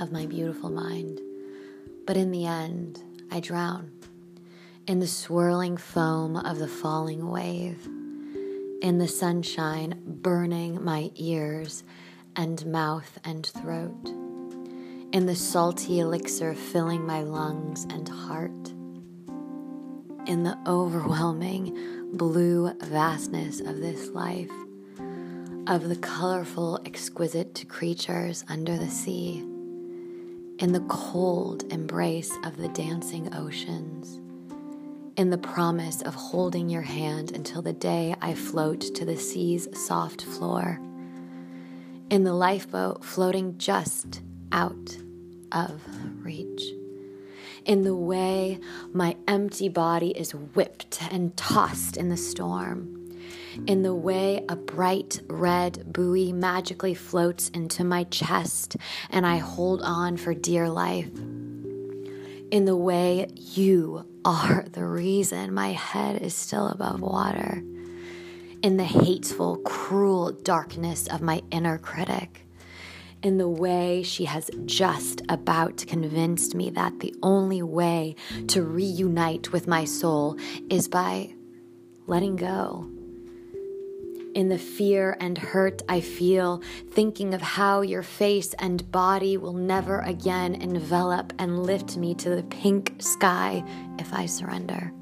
[0.00, 1.18] of my beautiful mind,
[2.06, 3.90] but in the end, I drown
[4.86, 7.88] in the swirling foam of the falling wave,
[8.82, 11.84] in the sunshine burning my ears
[12.36, 14.08] and mouth and throat,
[15.10, 18.73] in the salty elixir filling my lungs and heart
[20.26, 21.76] in the overwhelming
[22.12, 24.50] blue vastness of this life,
[25.66, 29.38] of the colorful, exquisite creatures under the sea,
[30.58, 34.20] in the cold embrace of the dancing oceans,
[35.16, 39.68] in the promise of holding your hand until the day I float to the sea's
[39.74, 40.80] soft floor,
[42.10, 44.22] in the lifeboat floating just
[44.52, 44.96] out
[45.52, 45.82] of
[46.24, 46.62] reach
[47.64, 48.58] in the way
[48.92, 53.18] my empty body is whipped and tossed in the storm,
[53.66, 58.76] in the way a bright red buoy magically floats into my chest
[59.10, 61.10] and I hold on for dear life,
[62.50, 67.62] in the way you are the reason my head is still above water,
[68.62, 72.43] in the hateful, cruel darkness of my inner critic
[73.24, 78.14] in the way she has just about convinced me that the only way
[78.46, 80.36] to reunite with my soul
[80.68, 81.34] is by
[82.06, 82.86] letting go.
[84.34, 86.60] In the fear and hurt I feel,
[86.90, 92.28] thinking of how your face and body will never again envelop and lift me to
[92.30, 93.64] the pink sky
[93.98, 94.92] if I surrender.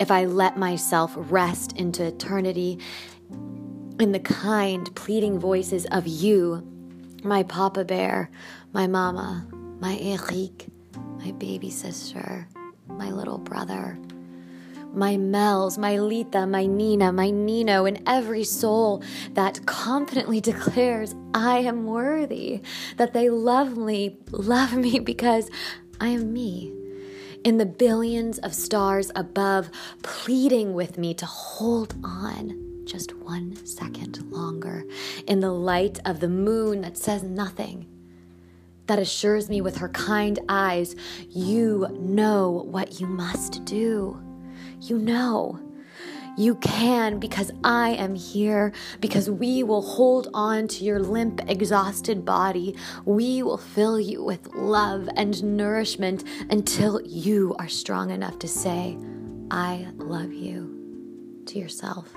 [0.00, 2.80] If I let myself rest into eternity
[4.00, 6.66] in the kind, pleading voices of you
[7.24, 8.30] my papa bear,
[8.72, 9.46] my mama,
[9.80, 10.66] my Eric,
[11.18, 12.48] my baby sister,
[12.86, 13.98] my little brother,
[14.92, 19.02] my Mels, my Lita, my Nina, my Nino, and every soul
[19.32, 22.62] that confidently declares I am worthy,
[22.96, 25.50] that they love me, love me because
[26.00, 26.72] I am me.
[27.44, 29.70] In the billions of stars above,
[30.02, 34.84] pleading with me to hold on just one second longer
[35.28, 37.86] in the light of the moon that says nothing,
[38.86, 40.96] that assures me with her kind eyes,
[41.28, 44.20] you know what you must do.
[44.80, 45.60] You know.
[46.36, 52.24] You can because I am here, because we will hold on to your limp, exhausted
[52.24, 52.76] body.
[53.04, 58.96] We will fill you with love and nourishment until you are strong enough to say,
[59.50, 60.79] I love you
[61.50, 62.08] to yourself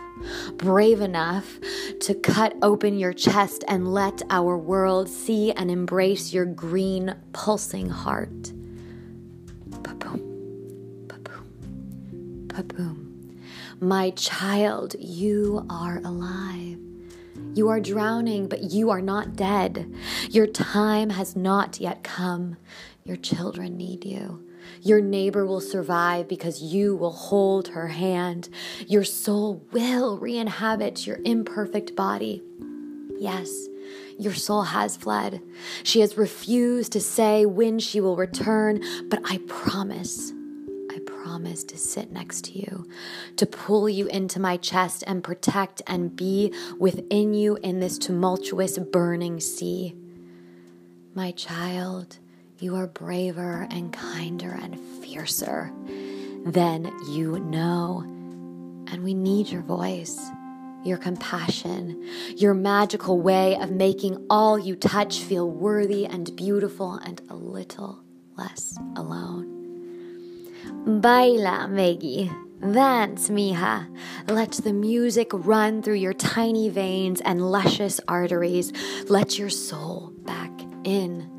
[0.58, 1.60] brave enough
[2.00, 7.90] to cut open your chest and let our world see and embrace your green, pulsing
[7.90, 8.52] heart.
[9.68, 13.40] Ba-boom, ba-boom, ba-boom.
[13.80, 16.80] My child, you are alive.
[17.56, 19.94] You are drowning, but you are not dead.
[20.30, 22.58] Your time has not yet come.
[23.04, 24.43] Your children need you.
[24.84, 28.50] Your neighbor will survive because you will hold her hand.
[28.86, 32.44] Your soul will re inhabit your imperfect body.
[33.18, 33.68] Yes,
[34.20, 35.42] your soul has fled.
[35.84, 40.34] She has refused to say when she will return, but I promise.
[40.92, 42.86] I promise to sit next to you,
[43.38, 48.78] to pull you into my chest and protect and be within you in this tumultuous,
[48.78, 49.96] burning sea.
[51.16, 52.18] My child,
[52.64, 55.70] you are braver and kinder and fiercer
[56.46, 58.00] than you know.
[58.90, 60.18] And we need your voice,
[60.86, 67.22] your compassion, your magical way of making all you touch feel worthy and beautiful and
[67.30, 68.00] a little
[68.38, 69.50] less alone.
[71.02, 72.32] Baila, Meggie.
[72.62, 73.94] Dance, mija.
[74.30, 78.72] Let the music run through your tiny veins and luscious arteries.
[79.10, 80.50] Let your soul back
[80.86, 81.33] in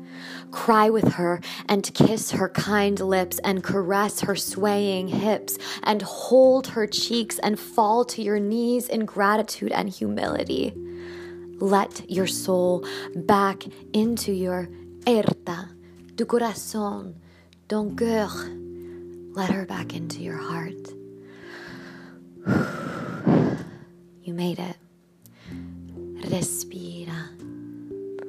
[0.55, 6.67] cry with her and kiss her kind lips and caress her swaying hips and hold
[6.67, 10.73] her cheeks and fall to your knees in gratitude and humility.
[11.59, 12.85] Let your soul
[13.15, 14.69] back into your
[15.05, 15.69] erta,
[16.15, 17.15] tu corazón,
[17.67, 18.31] ton cœur.
[19.35, 20.85] Let her back into your heart.
[24.25, 24.77] You made it.
[26.31, 27.29] Respira.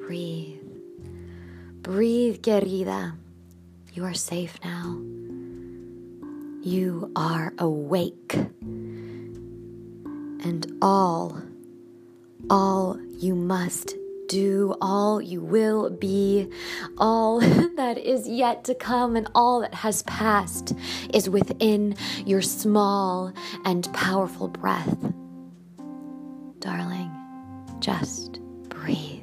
[0.07, 0.56] breathe.
[1.87, 3.17] Breathe, querida.
[3.93, 4.99] You are safe now.
[6.61, 8.35] You are awake.
[10.43, 11.41] And all,
[12.51, 13.95] all you must
[14.27, 16.51] do, all you will be,
[16.99, 17.39] all
[17.77, 20.75] that is yet to come, and all that has passed
[21.15, 23.33] is within your small
[23.65, 24.99] and powerful breath.
[26.59, 27.13] Darling,
[27.79, 29.16] just breathe.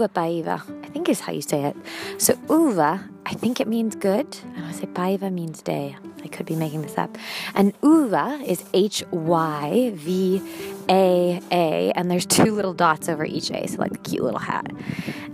[0.00, 0.08] Uva.
[0.08, 0.84] Paiva.
[0.84, 1.76] I think is how you say it.
[2.18, 4.38] So uva, I think it means good.
[4.56, 5.96] And I say paiva means day.
[6.24, 7.16] I could be making this up.
[7.54, 10.42] And uva is H Y V
[10.88, 14.40] A A, and there's two little dots over each A, so like the cute little
[14.40, 14.70] hat.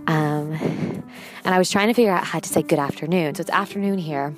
[0.07, 0.53] Um,
[1.43, 3.35] and I was trying to figure out how to say good afternoon.
[3.35, 4.35] So it's afternoon here.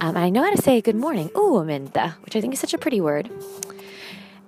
[0.00, 2.74] Um, and I know how to say good morning, uominta, which I think is such
[2.74, 3.28] a pretty word.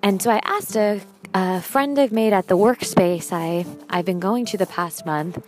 [0.02, 1.00] And so I asked a
[1.32, 5.38] a friend I've made at the workspace I, I've been going to the past month.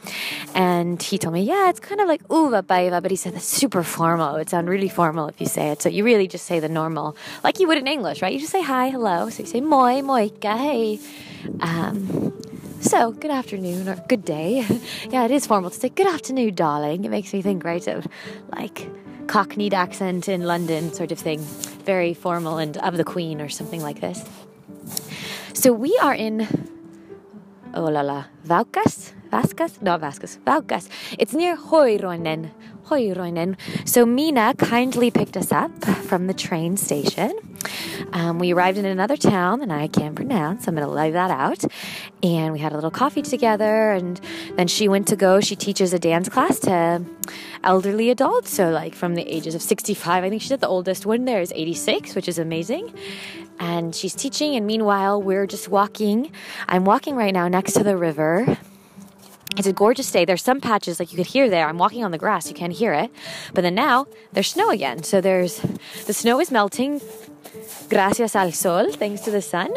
[0.55, 3.45] And he told me, yeah, it's kind of like uva baiva, but he said that's
[3.45, 4.37] super formal.
[4.37, 5.83] It would sound really formal if you say it.
[5.83, 8.33] So you really just say the normal, like you would in English, right?
[8.33, 9.29] You just say hi, hello.
[9.31, 11.01] So you say moi, moika, hey.
[11.61, 12.33] Um,
[12.81, 14.67] so, good afternoon or good day.
[15.11, 17.05] yeah, it is formal to say good afternoon, darling.
[17.05, 18.07] It makes me think, right, of
[18.51, 18.89] like
[19.29, 21.41] cockneyed accent in London sort of thing.
[21.85, 24.25] Very formal and of the Queen or something like this.
[25.55, 26.49] So we are in,
[27.75, 29.13] oh la la, Vaucas?
[29.31, 29.81] Vascas?
[29.83, 30.39] No, Vascas.
[30.47, 30.89] Vaucas.
[31.19, 32.51] It's near Hoiroinen.
[33.84, 37.32] So Mina kindly picked us up from the train station.
[38.12, 40.68] Um, we arrived in another town and I can't pronounce.
[40.68, 41.64] I'm going to leave that out.
[42.22, 43.93] And we had a little coffee together.
[43.93, 44.20] And
[44.57, 45.40] then she went to go.
[45.40, 47.05] She teaches a dance class to
[47.64, 48.51] elderly adults.
[48.51, 51.40] So, like from the ages of 65, I think she said the oldest one there
[51.40, 52.93] is 86, which is amazing
[53.59, 54.57] and she's teaching.
[54.57, 56.32] And meanwhile, we're just walking.
[56.68, 58.59] I'm walking right now next to the river.
[59.57, 60.25] It's a gorgeous day.
[60.25, 61.69] There's some patches like you could hear there.
[61.69, 63.11] I'm walking on the grass, you can't hear it.
[63.55, 65.03] But then now there's snow again.
[65.03, 65.61] So there's
[66.07, 67.01] the snow is melting.
[67.91, 69.71] Gracias al sol, thanks to the sun.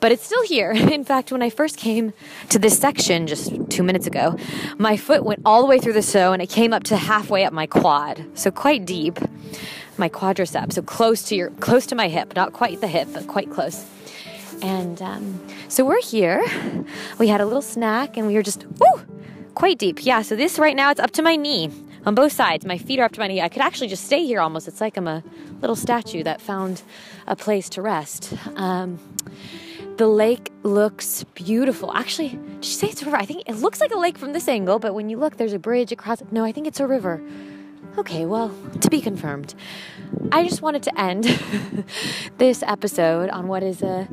[0.00, 0.70] But it's still here.
[0.98, 2.12] In fact, when I first came
[2.50, 4.36] to this section just two minutes ago,
[4.78, 7.44] my foot went all the way through the snow and it came up to halfway
[7.44, 8.24] up my quad.
[8.34, 9.18] So quite deep
[9.98, 13.26] my quadriceps, so close to your close to my hip, not quite the hip, but
[13.26, 13.84] quite close.
[14.62, 16.42] And um, so we're here.
[17.18, 19.02] We had a little snack, and we were just woo,
[19.54, 20.04] quite deep.
[20.04, 20.22] Yeah.
[20.22, 21.70] So this right now it's up to my knee
[22.06, 22.64] on both sides.
[22.64, 23.40] My feet are up to my knee.
[23.40, 24.68] I could actually just stay here almost.
[24.68, 25.22] It's like I'm a
[25.60, 26.82] little statue that found
[27.26, 28.32] a place to rest.
[28.56, 28.98] Um,
[29.96, 31.92] the lake looks beautiful.
[31.92, 33.18] Actually, did you say it's a river?
[33.18, 35.52] I think it looks like a lake from this angle, but when you look, there's
[35.52, 36.22] a bridge across.
[36.30, 37.20] No, I think it's a river.
[37.98, 39.54] Okay, well, to be confirmed.
[40.32, 41.24] I just wanted to end
[42.38, 44.08] this episode on what is a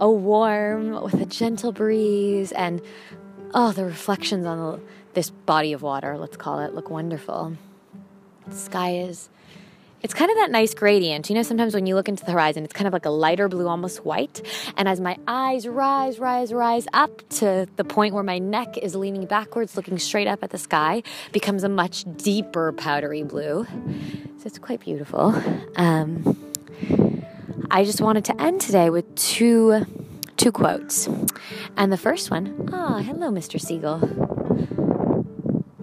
[0.00, 2.80] a warm with a gentle breeze and
[3.54, 4.80] oh, the reflections on the,
[5.14, 7.56] this body of water, let's call it, look wonderful.
[8.46, 9.28] The sky is
[10.02, 11.28] it's kind of that nice gradient.
[11.28, 13.48] You know, sometimes when you look into the horizon, it's kind of like a lighter
[13.48, 14.40] blue, almost white.
[14.76, 18.96] And as my eyes rise, rise, rise up to the point where my neck is
[18.96, 23.66] leaning backwards, looking straight up at the sky, becomes a much deeper powdery blue.
[24.38, 25.34] So it's quite beautiful.
[25.76, 26.38] Um,
[27.72, 29.86] I just wanted to end today with two
[30.36, 31.08] two quotes.
[31.76, 33.60] And the first one, ah, oh, hello, Mr.
[33.60, 34.00] Seagull.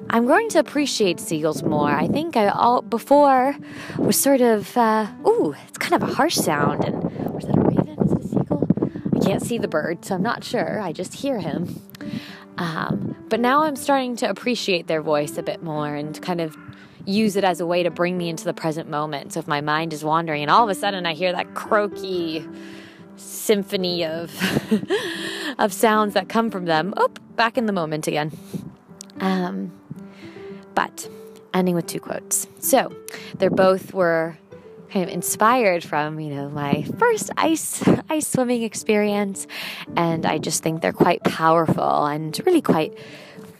[0.09, 1.91] I'm growing to appreciate seagulls more.
[1.91, 3.55] I think I all before
[3.97, 6.83] was sort of uh, ooh, it's kind of a harsh sound.
[6.83, 7.97] And was that a raven?
[8.03, 8.67] Is it a seagull?
[9.15, 10.81] I can't see the bird, so I'm not sure.
[10.81, 11.81] I just hear him.
[12.57, 16.57] Um, but now I'm starting to appreciate their voice a bit more and kind of
[17.07, 19.33] use it as a way to bring me into the present moment.
[19.33, 22.45] So if my mind is wandering and all of a sudden I hear that croaky
[23.15, 24.31] symphony of
[25.57, 28.31] of sounds that come from them, oh, back in the moment again.
[29.21, 29.71] Um,
[30.75, 31.09] but
[31.53, 32.45] ending with two quotes.
[32.59, 32.93] So
[33.35, 34.37] they're both were
[34.91, 39.47] kind of inspired from you know my first ice ice swimming experience,
[39.95, 42.97] and I just think they're quite powerful and really quite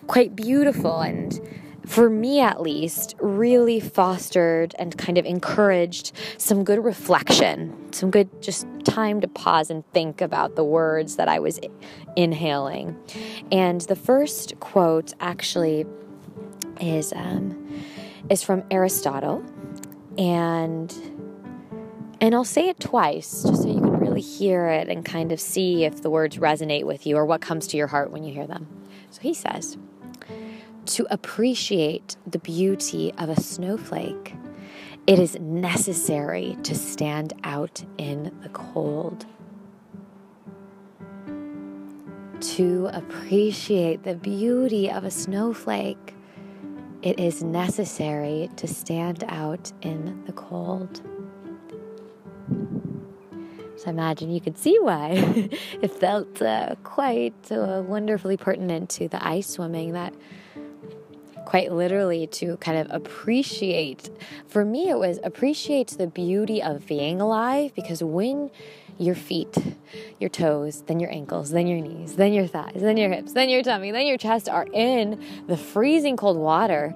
[0.07, 1.39] quite beautiful and
[1.87, 8.29] for me at least, really fostered and kind of encouraged some good reflection, some good
[8.41, 11.59] just time to pause and think about the words that I was
[12.17, 12.95] inhaling.
[13.53, 15.85] And the first quote actually
[16.81, 17.81] is um,
[18.29, 19.41] is from Aristotle,
[20.17, 20.93] and
[22.19, 25.39] and I'll say it twice just so you can really hear it and kind of
[25.39, 28.33] see if the words resonate with you or what comes to your heart when you
[28.33, 28.67] hear them.
[29.09, 29.77] So he says,
[30.87, 34.33] to appreciate the beauty of a snowflake,
[35.05, 39.25] it is necessary to stand out in the cold.
[42.39, 46.15] To appreciate the beauty of a snowflake,
[47.01, 51.01] it is necessary to stand out in the cold.
[53.77, 55.11] So I imagine you could see why
[55.81, 60.13] it felt uh, quite uh, wonderfully pertinent to the ice swimming that
[61.47, 64.09] quite literally to kind of appreciate.
[64.49, 68.51] For me, it was appreciate the beauty of being alive because when
[68.97, 69.55] your feet,
[70.19, 73.47] your toes, then your ankles, then your knees, then your thighs, then your hips, then
[73.47, 76.93] your tummy, then your chest are in the freezing cold water,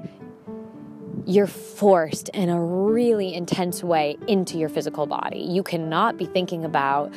[1.26, 5.40] you're forced in a really intense way into your physical body.
[5.40, 7.14] You cannot be thinking about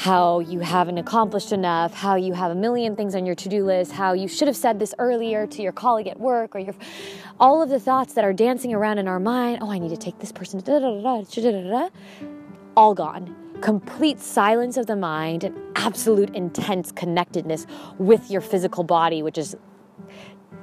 [0.00, 3.92] how you haven't accomplished enough, how you have a million things on your to-do list,
[3.92, 6.74] how you should have said this earlier to your colleague at work or your
[7.38, 9.98] all of the thoughts that are dancing around in our mind, oh I need to
[9.98, 10.58] take this person
[12.78, 13.36] all gone.
[13.60, 17.66] Complete silence of the mind and absolute intense connectedness
[17.98, 19.54] with your physical body, which is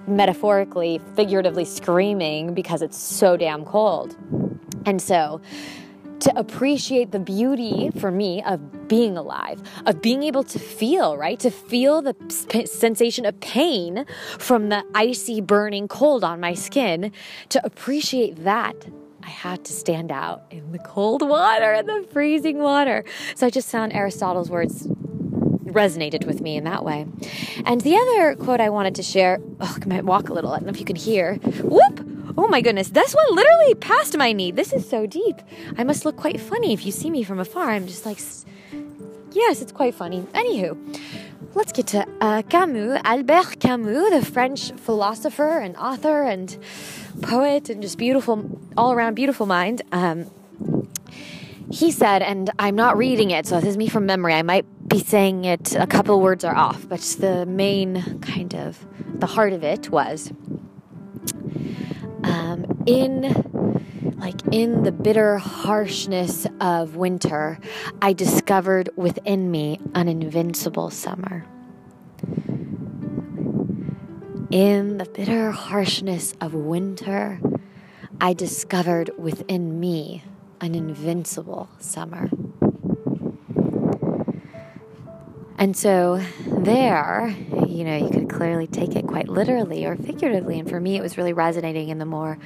[0.07, 4.17] metaphorically, figuratively screaming because it's so damn cold.
[4.87, 5.41] And so,
[6.19, 11.39] to appreciate the beauty for me of being alive, of being able to feel, right?
[11.39, 14.05] To feel the p- sensation of pain
[14.39, 17.11] from the icy, burning cold on my skin,
[17.49, 18.87] to appreciate that.
[19.23, 23.03] I had to stand out in the cold water, in the freezing water.
[23.35, 24.87] So I just found Aristotle's words
[25.77, 27.05] resonated with me in that way.
[27.65, 30.57] And the other quote I wanted to share, oh, I might walk a little, I
[30.57, 31.35] don't know if you can hear.
[31.73, 31.95] Whoop!
[32.39, 34.51] Oh my goodness, this one literally passed my knee.
[34.51, 35.37] This is so deep.
[35.77, 37.71] I must look quite funny if you see me from afar.
[37.71, 38.19] I'm just like,
[39.31, 40.21] yes, it's quite funny.
[40.33, 40.77] Anywho,
[41.55, 46.57] let's get to uh, Camus, Albert Camus, the French philosopher and author and
[47.21, 48.37] poet and just beautiful,
[48.75, 49.81] all around beautiful mind.
[49.91, 50.29] Um,
[51.71, 54.33] he said, and I'm not reading it, so this is me from memory.
[54.33, 58.85] I might be saying it, a couple words are off, but the main kind of,
[59.19, 60.31] the heart of it was
[62.23, 63.73] um, in
[64.17, 67.59] like in the bitter harshness of winter,
[68.01, 71.45] I discovered within me an invincible summer.
[74.49, 77.39] In the bitter harshness of winter,
[78.19, 80.23] I discovered within me
[80.61, 82.29] an invincible summer.
[85.59, 87.35] And so, there,
[87.67, 90.59] you know, you could clearly take it quite literally or figuratively.
[90.59, 92.37] And for me, it was really resonating in the more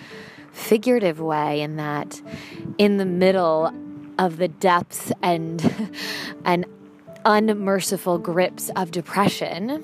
[0.51, 2.22] figurative way, in that
[2.78, 3.74] in the middle
[4.18, 5.91] of the depths and,
[6.45, 6.66] and
[7.26, 9.84] unmerciful grips of depression,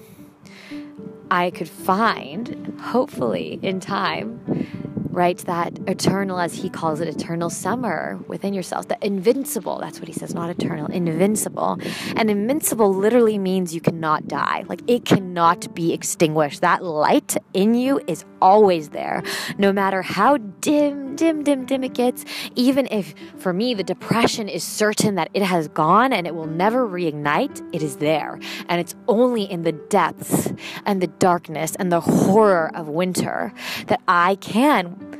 [1.29, 4.76] I could find, hopefully in time,
[5.09, 5.37] right?
[5.39, 8.87] That eternal, as he calls it, eternal summer within yourself.
[8.87, 11.79] The invincible, that's what he says, not eternal, invincible.
[12.15, 14.65] And invincible literally means you cannot die.
[14.67, 16.61] Like it cannot be extinguished.
[16.61, 19.23] That light in you is always there,
[19.57, 22.23] no matter how dim, dim, dim, dim it gets.
[22.55, 26.47] Even if, for me, the depression is certain that it has gone and it will
[26.47, 28.39] never reignite, it is there.
[28.69, 30.53] And it's only in the depths
[30.85, 33.53] and the darkness and the horror of winter
[33.87, 35.17] that I can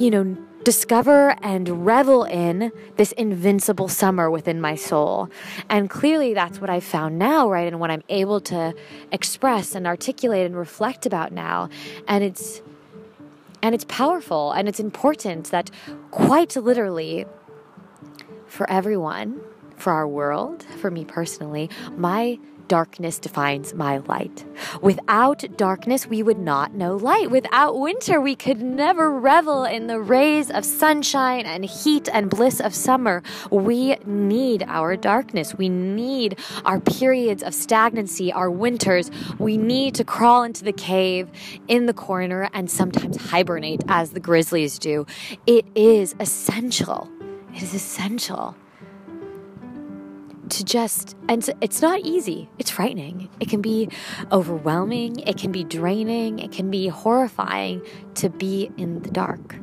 [0.00, 0.34] you know,
[0.64, 5.28] discover and revel in this invincible summer within my soul.
[5.68, 7.66] And clearly that's what I've found now, right?
[7.66, 8.74] And what I'm able to
[9.12, 11.68] express and articulate and reflect about now.
[12.08, 12.62] And it's
[13.62, 15.70] and it's powerful and it's important that
[16.10, 17.26] quite literally
[18.46, 19.40] for everyone,
[19.76, 22.38] for our world, for me personally, my
[22.70, 24.44] darkness defines my light.
[24.80, 27.28] Without darkness, we would not know light.
[27.28, 32.60] Without winter, we could never revel in the rays of sunshine and heat and bliss
[32.60, 33.24] of summer.
[33.50, 35.52] We need our darkness.
[35.52, 39.10] We need our periods of stagnancy, our winters.
[39.40, 41.28] We need to crawl into the cave
[41.66, 45.06] in the corner and sometimes hibernate as the grizzlies do.
[45.44, 47.10] It is essential.
[47.52, 48.54] It is essential
[50.50, 52.48] to just, and it's not easy.
[52.58, 53.28] It's frightening.
[53.40, 53.88] It can be
[54.30, 55.20] overwhelming.
[55.20, 56.38] It can be draining.
[56.38, 57.82] It can be horrifying
[58.16, 59.56] to be in the dark.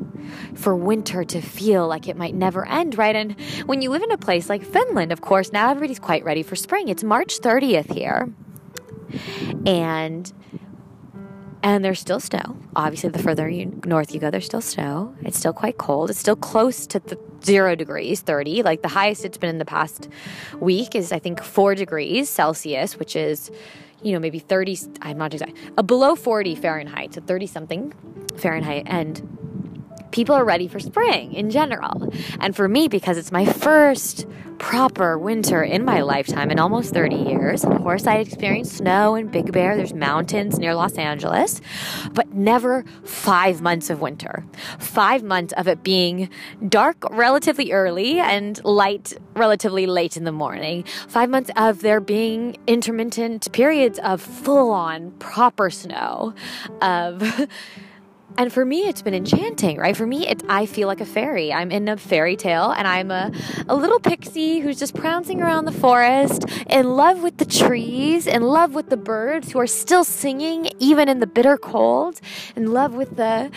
[0.55, 3.15] For winter to feel like it might never end, right?
[3.15, 6.43] And when you live in a place like Finland, of course, now everybody's quite ready
[6.43, 6.89] for spring.
[6.89, 8.33] It's March 30th here.
[9.65, 10.31] And
[11.63, 12.57] and there's still snow.
[12.75, 15.15] Obviously, the further you, north you go, there's still snow.
[15.23, 16.09] It's still quite cold.
[16.09, 18.63] It's still close to the zero degrees, 30.
[18.63, 20.07] Like the highest it's been in the past
[20.59, 23.51] week is, I think, four degrees Celsius, which is,
[24.01, 27.93] you know, maybe 30, I'm not exact, uh, below 40 Fahrenheit, so 30 something
[28.37, 28.83] Fahrenheit.
[28.85, 29.46] And
[30.11, 32.11] people are ready for spring in general.
[32.39, 34.25] And for me, because it's my first
[34.57, 39.27] proper winter in my lifetime in almost 30 years, of course, I experienced snow in
[39.27, 39.75] Big Bear.
[39.75, 41.61] There's mountains near Los Angeles,
[42.13, 44.45] but never five months of winter.
[44.79, 46.29] Five months of it being
[46.67, 50.83] dark relatively early and light relatively late in the morning.
[51.07, 56.33] Five months of there being intermittent periods of full on proper snow,
[56.81, 57.47] of
[58.37, 59.97] and for me, it's been enchanting, right?
[59.97, 61.51] For me, it, I feel like a fairy.
[61.51, 63.31] I'm in a fairy tale and I'm a,
[63.67, 68.43] a little pixie who's just prancing around the forest, in love with the trees, in
[68.43, 72.21] love with the birds who are still singing even in the bitter cold,
[72.55, 73.51] in love with the,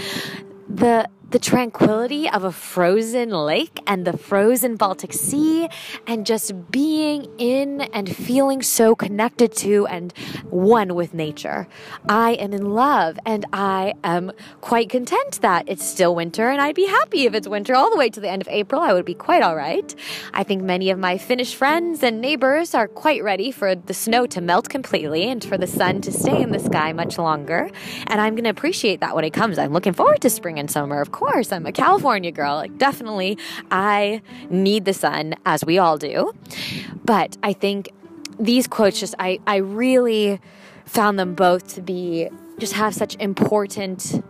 [0.69, 5.69] the, the tranquility of a frozen lake and the frozen Baltic Sea,
[6.07, 10.13] and just being in and feeling so connected to and
[10.51, 11.69] one with nature.
[12.09, 16.75] I am in love and I am quite content that it's still winter, and I'd
[16.75, 18.81] be happy if it's winter all the way to the end of April.
[18.81, 19.95] I would be quite all right.
[20.35, 24.27] I think many of my Finnish friends and neighbors are quite ready for the snow
[24.27, 27.71] to melt completely and for the sun to stay in the sky much longer,
[28.09, 29.59] and I'm going to appreciate that when it comes.
[29.59, 32.57] I'm looking forward to spring and summer, of course course, I'm a California girl.
[32.57, 33.39] Like, definitely,
[33.71, 36.33] I need the sun, as we all do.
[37.05, 37.91] But I think
[38.39, 40.41] these quotes just, I, I really
[40.87, 44.25] found them both to be, just have such important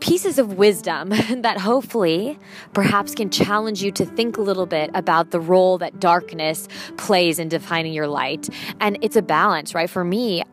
[0.00, 1.08] pieces of wisdom
[1.42, 2.38] that hopefully
[2.72, 7.40] perhaps can challenge you to think a little bit about the role that darkness plays
[7.40, 8.48] in defining your light.
[8.80, 9.90] And it's a balance, right?
[9.90, 10.44] For me,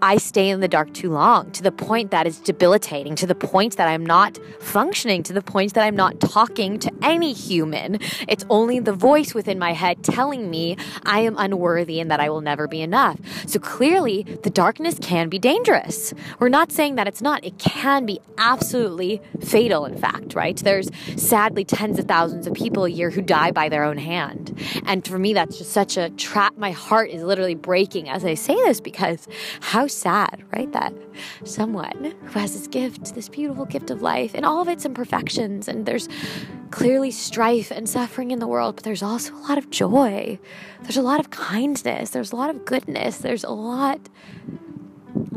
[0.00, 3.34] I stay in the dark too long to the point that it's debilitating, to the
[3.36, 8.00] point that I'm not functioning, to the point that I'm not talking to any human.
[8.28, 12.30] It's only the voice within my head telling me I am unworthy and that I
[12.30, 13.18] will never be enough.
[13.46, 16.12] So clearly, the darkness can be dangerous.
[16.40, 17.44] We're not saying that it's not.
[17.44, 20.56] It can be absolutely fatal, in fact, right?
[20.56, 24.58] There's sadly tens of thousands of people a year who die by their own hand.
[24.84, 26.56] And for me, that's just such a trap.
[26.56, 29.28] My heart is literally breaking as I say this because
[29.72, 30.70] how sad, right?
[30.72, 30.92] That
[31.44, 35.66] someone who has this gift, this beautiful gift of life, and all of its imperfections,
[35.66, 36.10] and there's
[36.70, 40.38] clearly strife and suffering in the world, but there's also a lot of joy.
[40.82, 42.10] There's a lot of kindness.
[42.10, 43.16] There's a lot of goodness.
[43.16, 44.10] There's a lot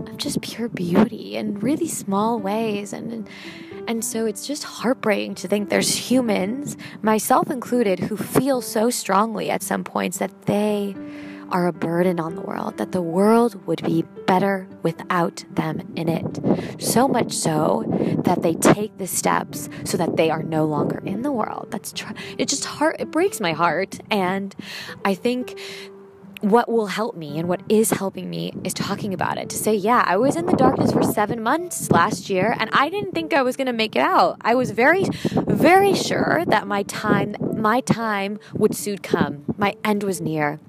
[0.05, 2.91] of just pure beauty in really small ways.
[2.91, 3.29] And, and
[3.87, 9.49] and so it's just heartbreaking to think there's humans, myself included, who feel so strongly
[9.49, 10.93] at some points that they
[11.49, 16.09] are a burden on the world, that the world would be better without them in
[16.09, 16.81] it.
[16.81, 17.83] So much so
[18.23, 21.67] that they take the steps so that they are no longer in the world.
[21.71, 24.55] That's tr- it just heart it breaks my heart and
[25.03, 25.59] I think
[26.41, 29.73] what will help me and what is helping me is talking about it to say,
[29.73, 33.33] yeah, I was in the darkness for seven months last year and I didn't think
[33.33, 34.37] I was going to make it out.
[34.41, 39.45] I was very, very sure that my time, my time would soon come.
[39.57, 40.59] My end was near.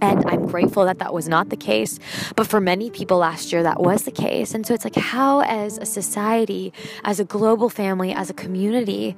[0.00, 1.98] And I'm grateful that that was not the case.
[2.36, 4.54] But for many people last year, that was the case.
[4.54, 6.72] And so it's like, how, as a society,
[7.04, 9.16] as a global family, as a community,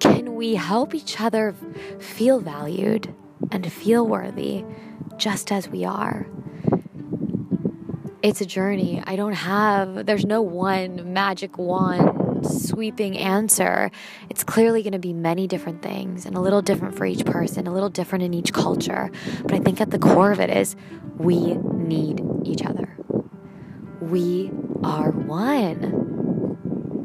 [0.00, 1.54] can we help each other
[1.98, 3.14] feel valued
[3.52, 4.64] and feel worthy
[5.16, 6.26] just as we are?
[8.22, 9.02] It's a journey.
[9.06, 13.90] I don't have, there's no one magic wand sweeping answer.
[14.30, 17.66] It's clearly going to be many different things and a little different for each person,
[17.66, 19.10] a little different in each culture.
[19.42, 20.76] But I think at the core of it is
[21.16, 22.96] we need each other.
[24.00, 24.50] We
[24.82, 26.12] are one.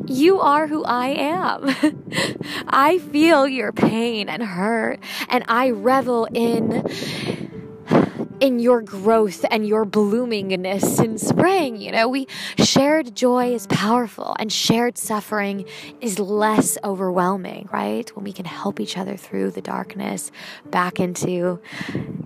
[0.07, 1.75] You are who I am.
[2.67, 6.83] I feel your pain and hurt, and I revel in
[8.39, 11.77] in your growth and your bloomingness in spring.
[11.77, 12.27] You know, we
[12.57, 15.65] shared joy is powerful and shared suffering
[16.01, 18.09] is less overwhelming, right?
[18.15, 20.31] When we can help each other through the darkness
[20.65, 21.59] back into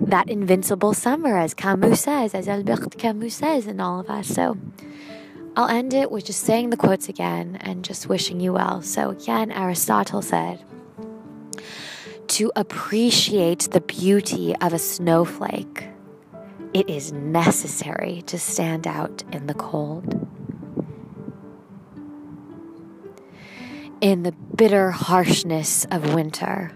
[0.01, 4.27] that invincible summer, as Camus says, as Albert Camus says, in all of us.
[4.27, 4.57] So
[5.55, 8.81] I'll end it with just saying the quotes again and just wishing you well.
[8.81, 10.63] So again, Aristotle said,
[12.27, 15.89] to appreciate the beauty of a snowflake
[16.73, 20.27] it is necessary to stand out in the cold.
[24.01, 26.71] In the bitter harshness of winter,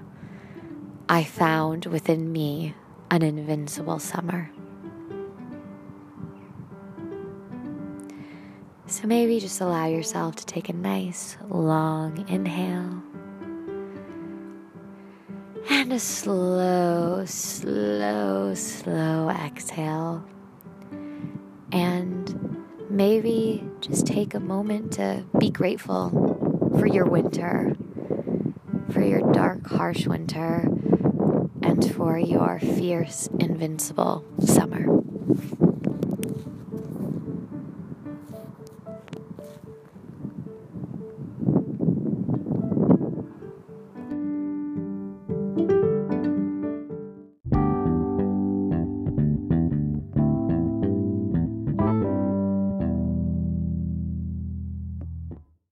[1.10, 2.76] I found within me
[3.10, 4.52] an invincible summer.
[8.86, 13.04] So maybe just allow yourself to take a nice long inhale
[15.70, 20.26] and a slow, slow, slow exhale.
[21.72, 27.76] And maybe just take a moment to be grateful for your winter,
[28.92, 30.70] for your dark, harsh winter,
[31.62, 35.07] and for your fierce, invincible summer.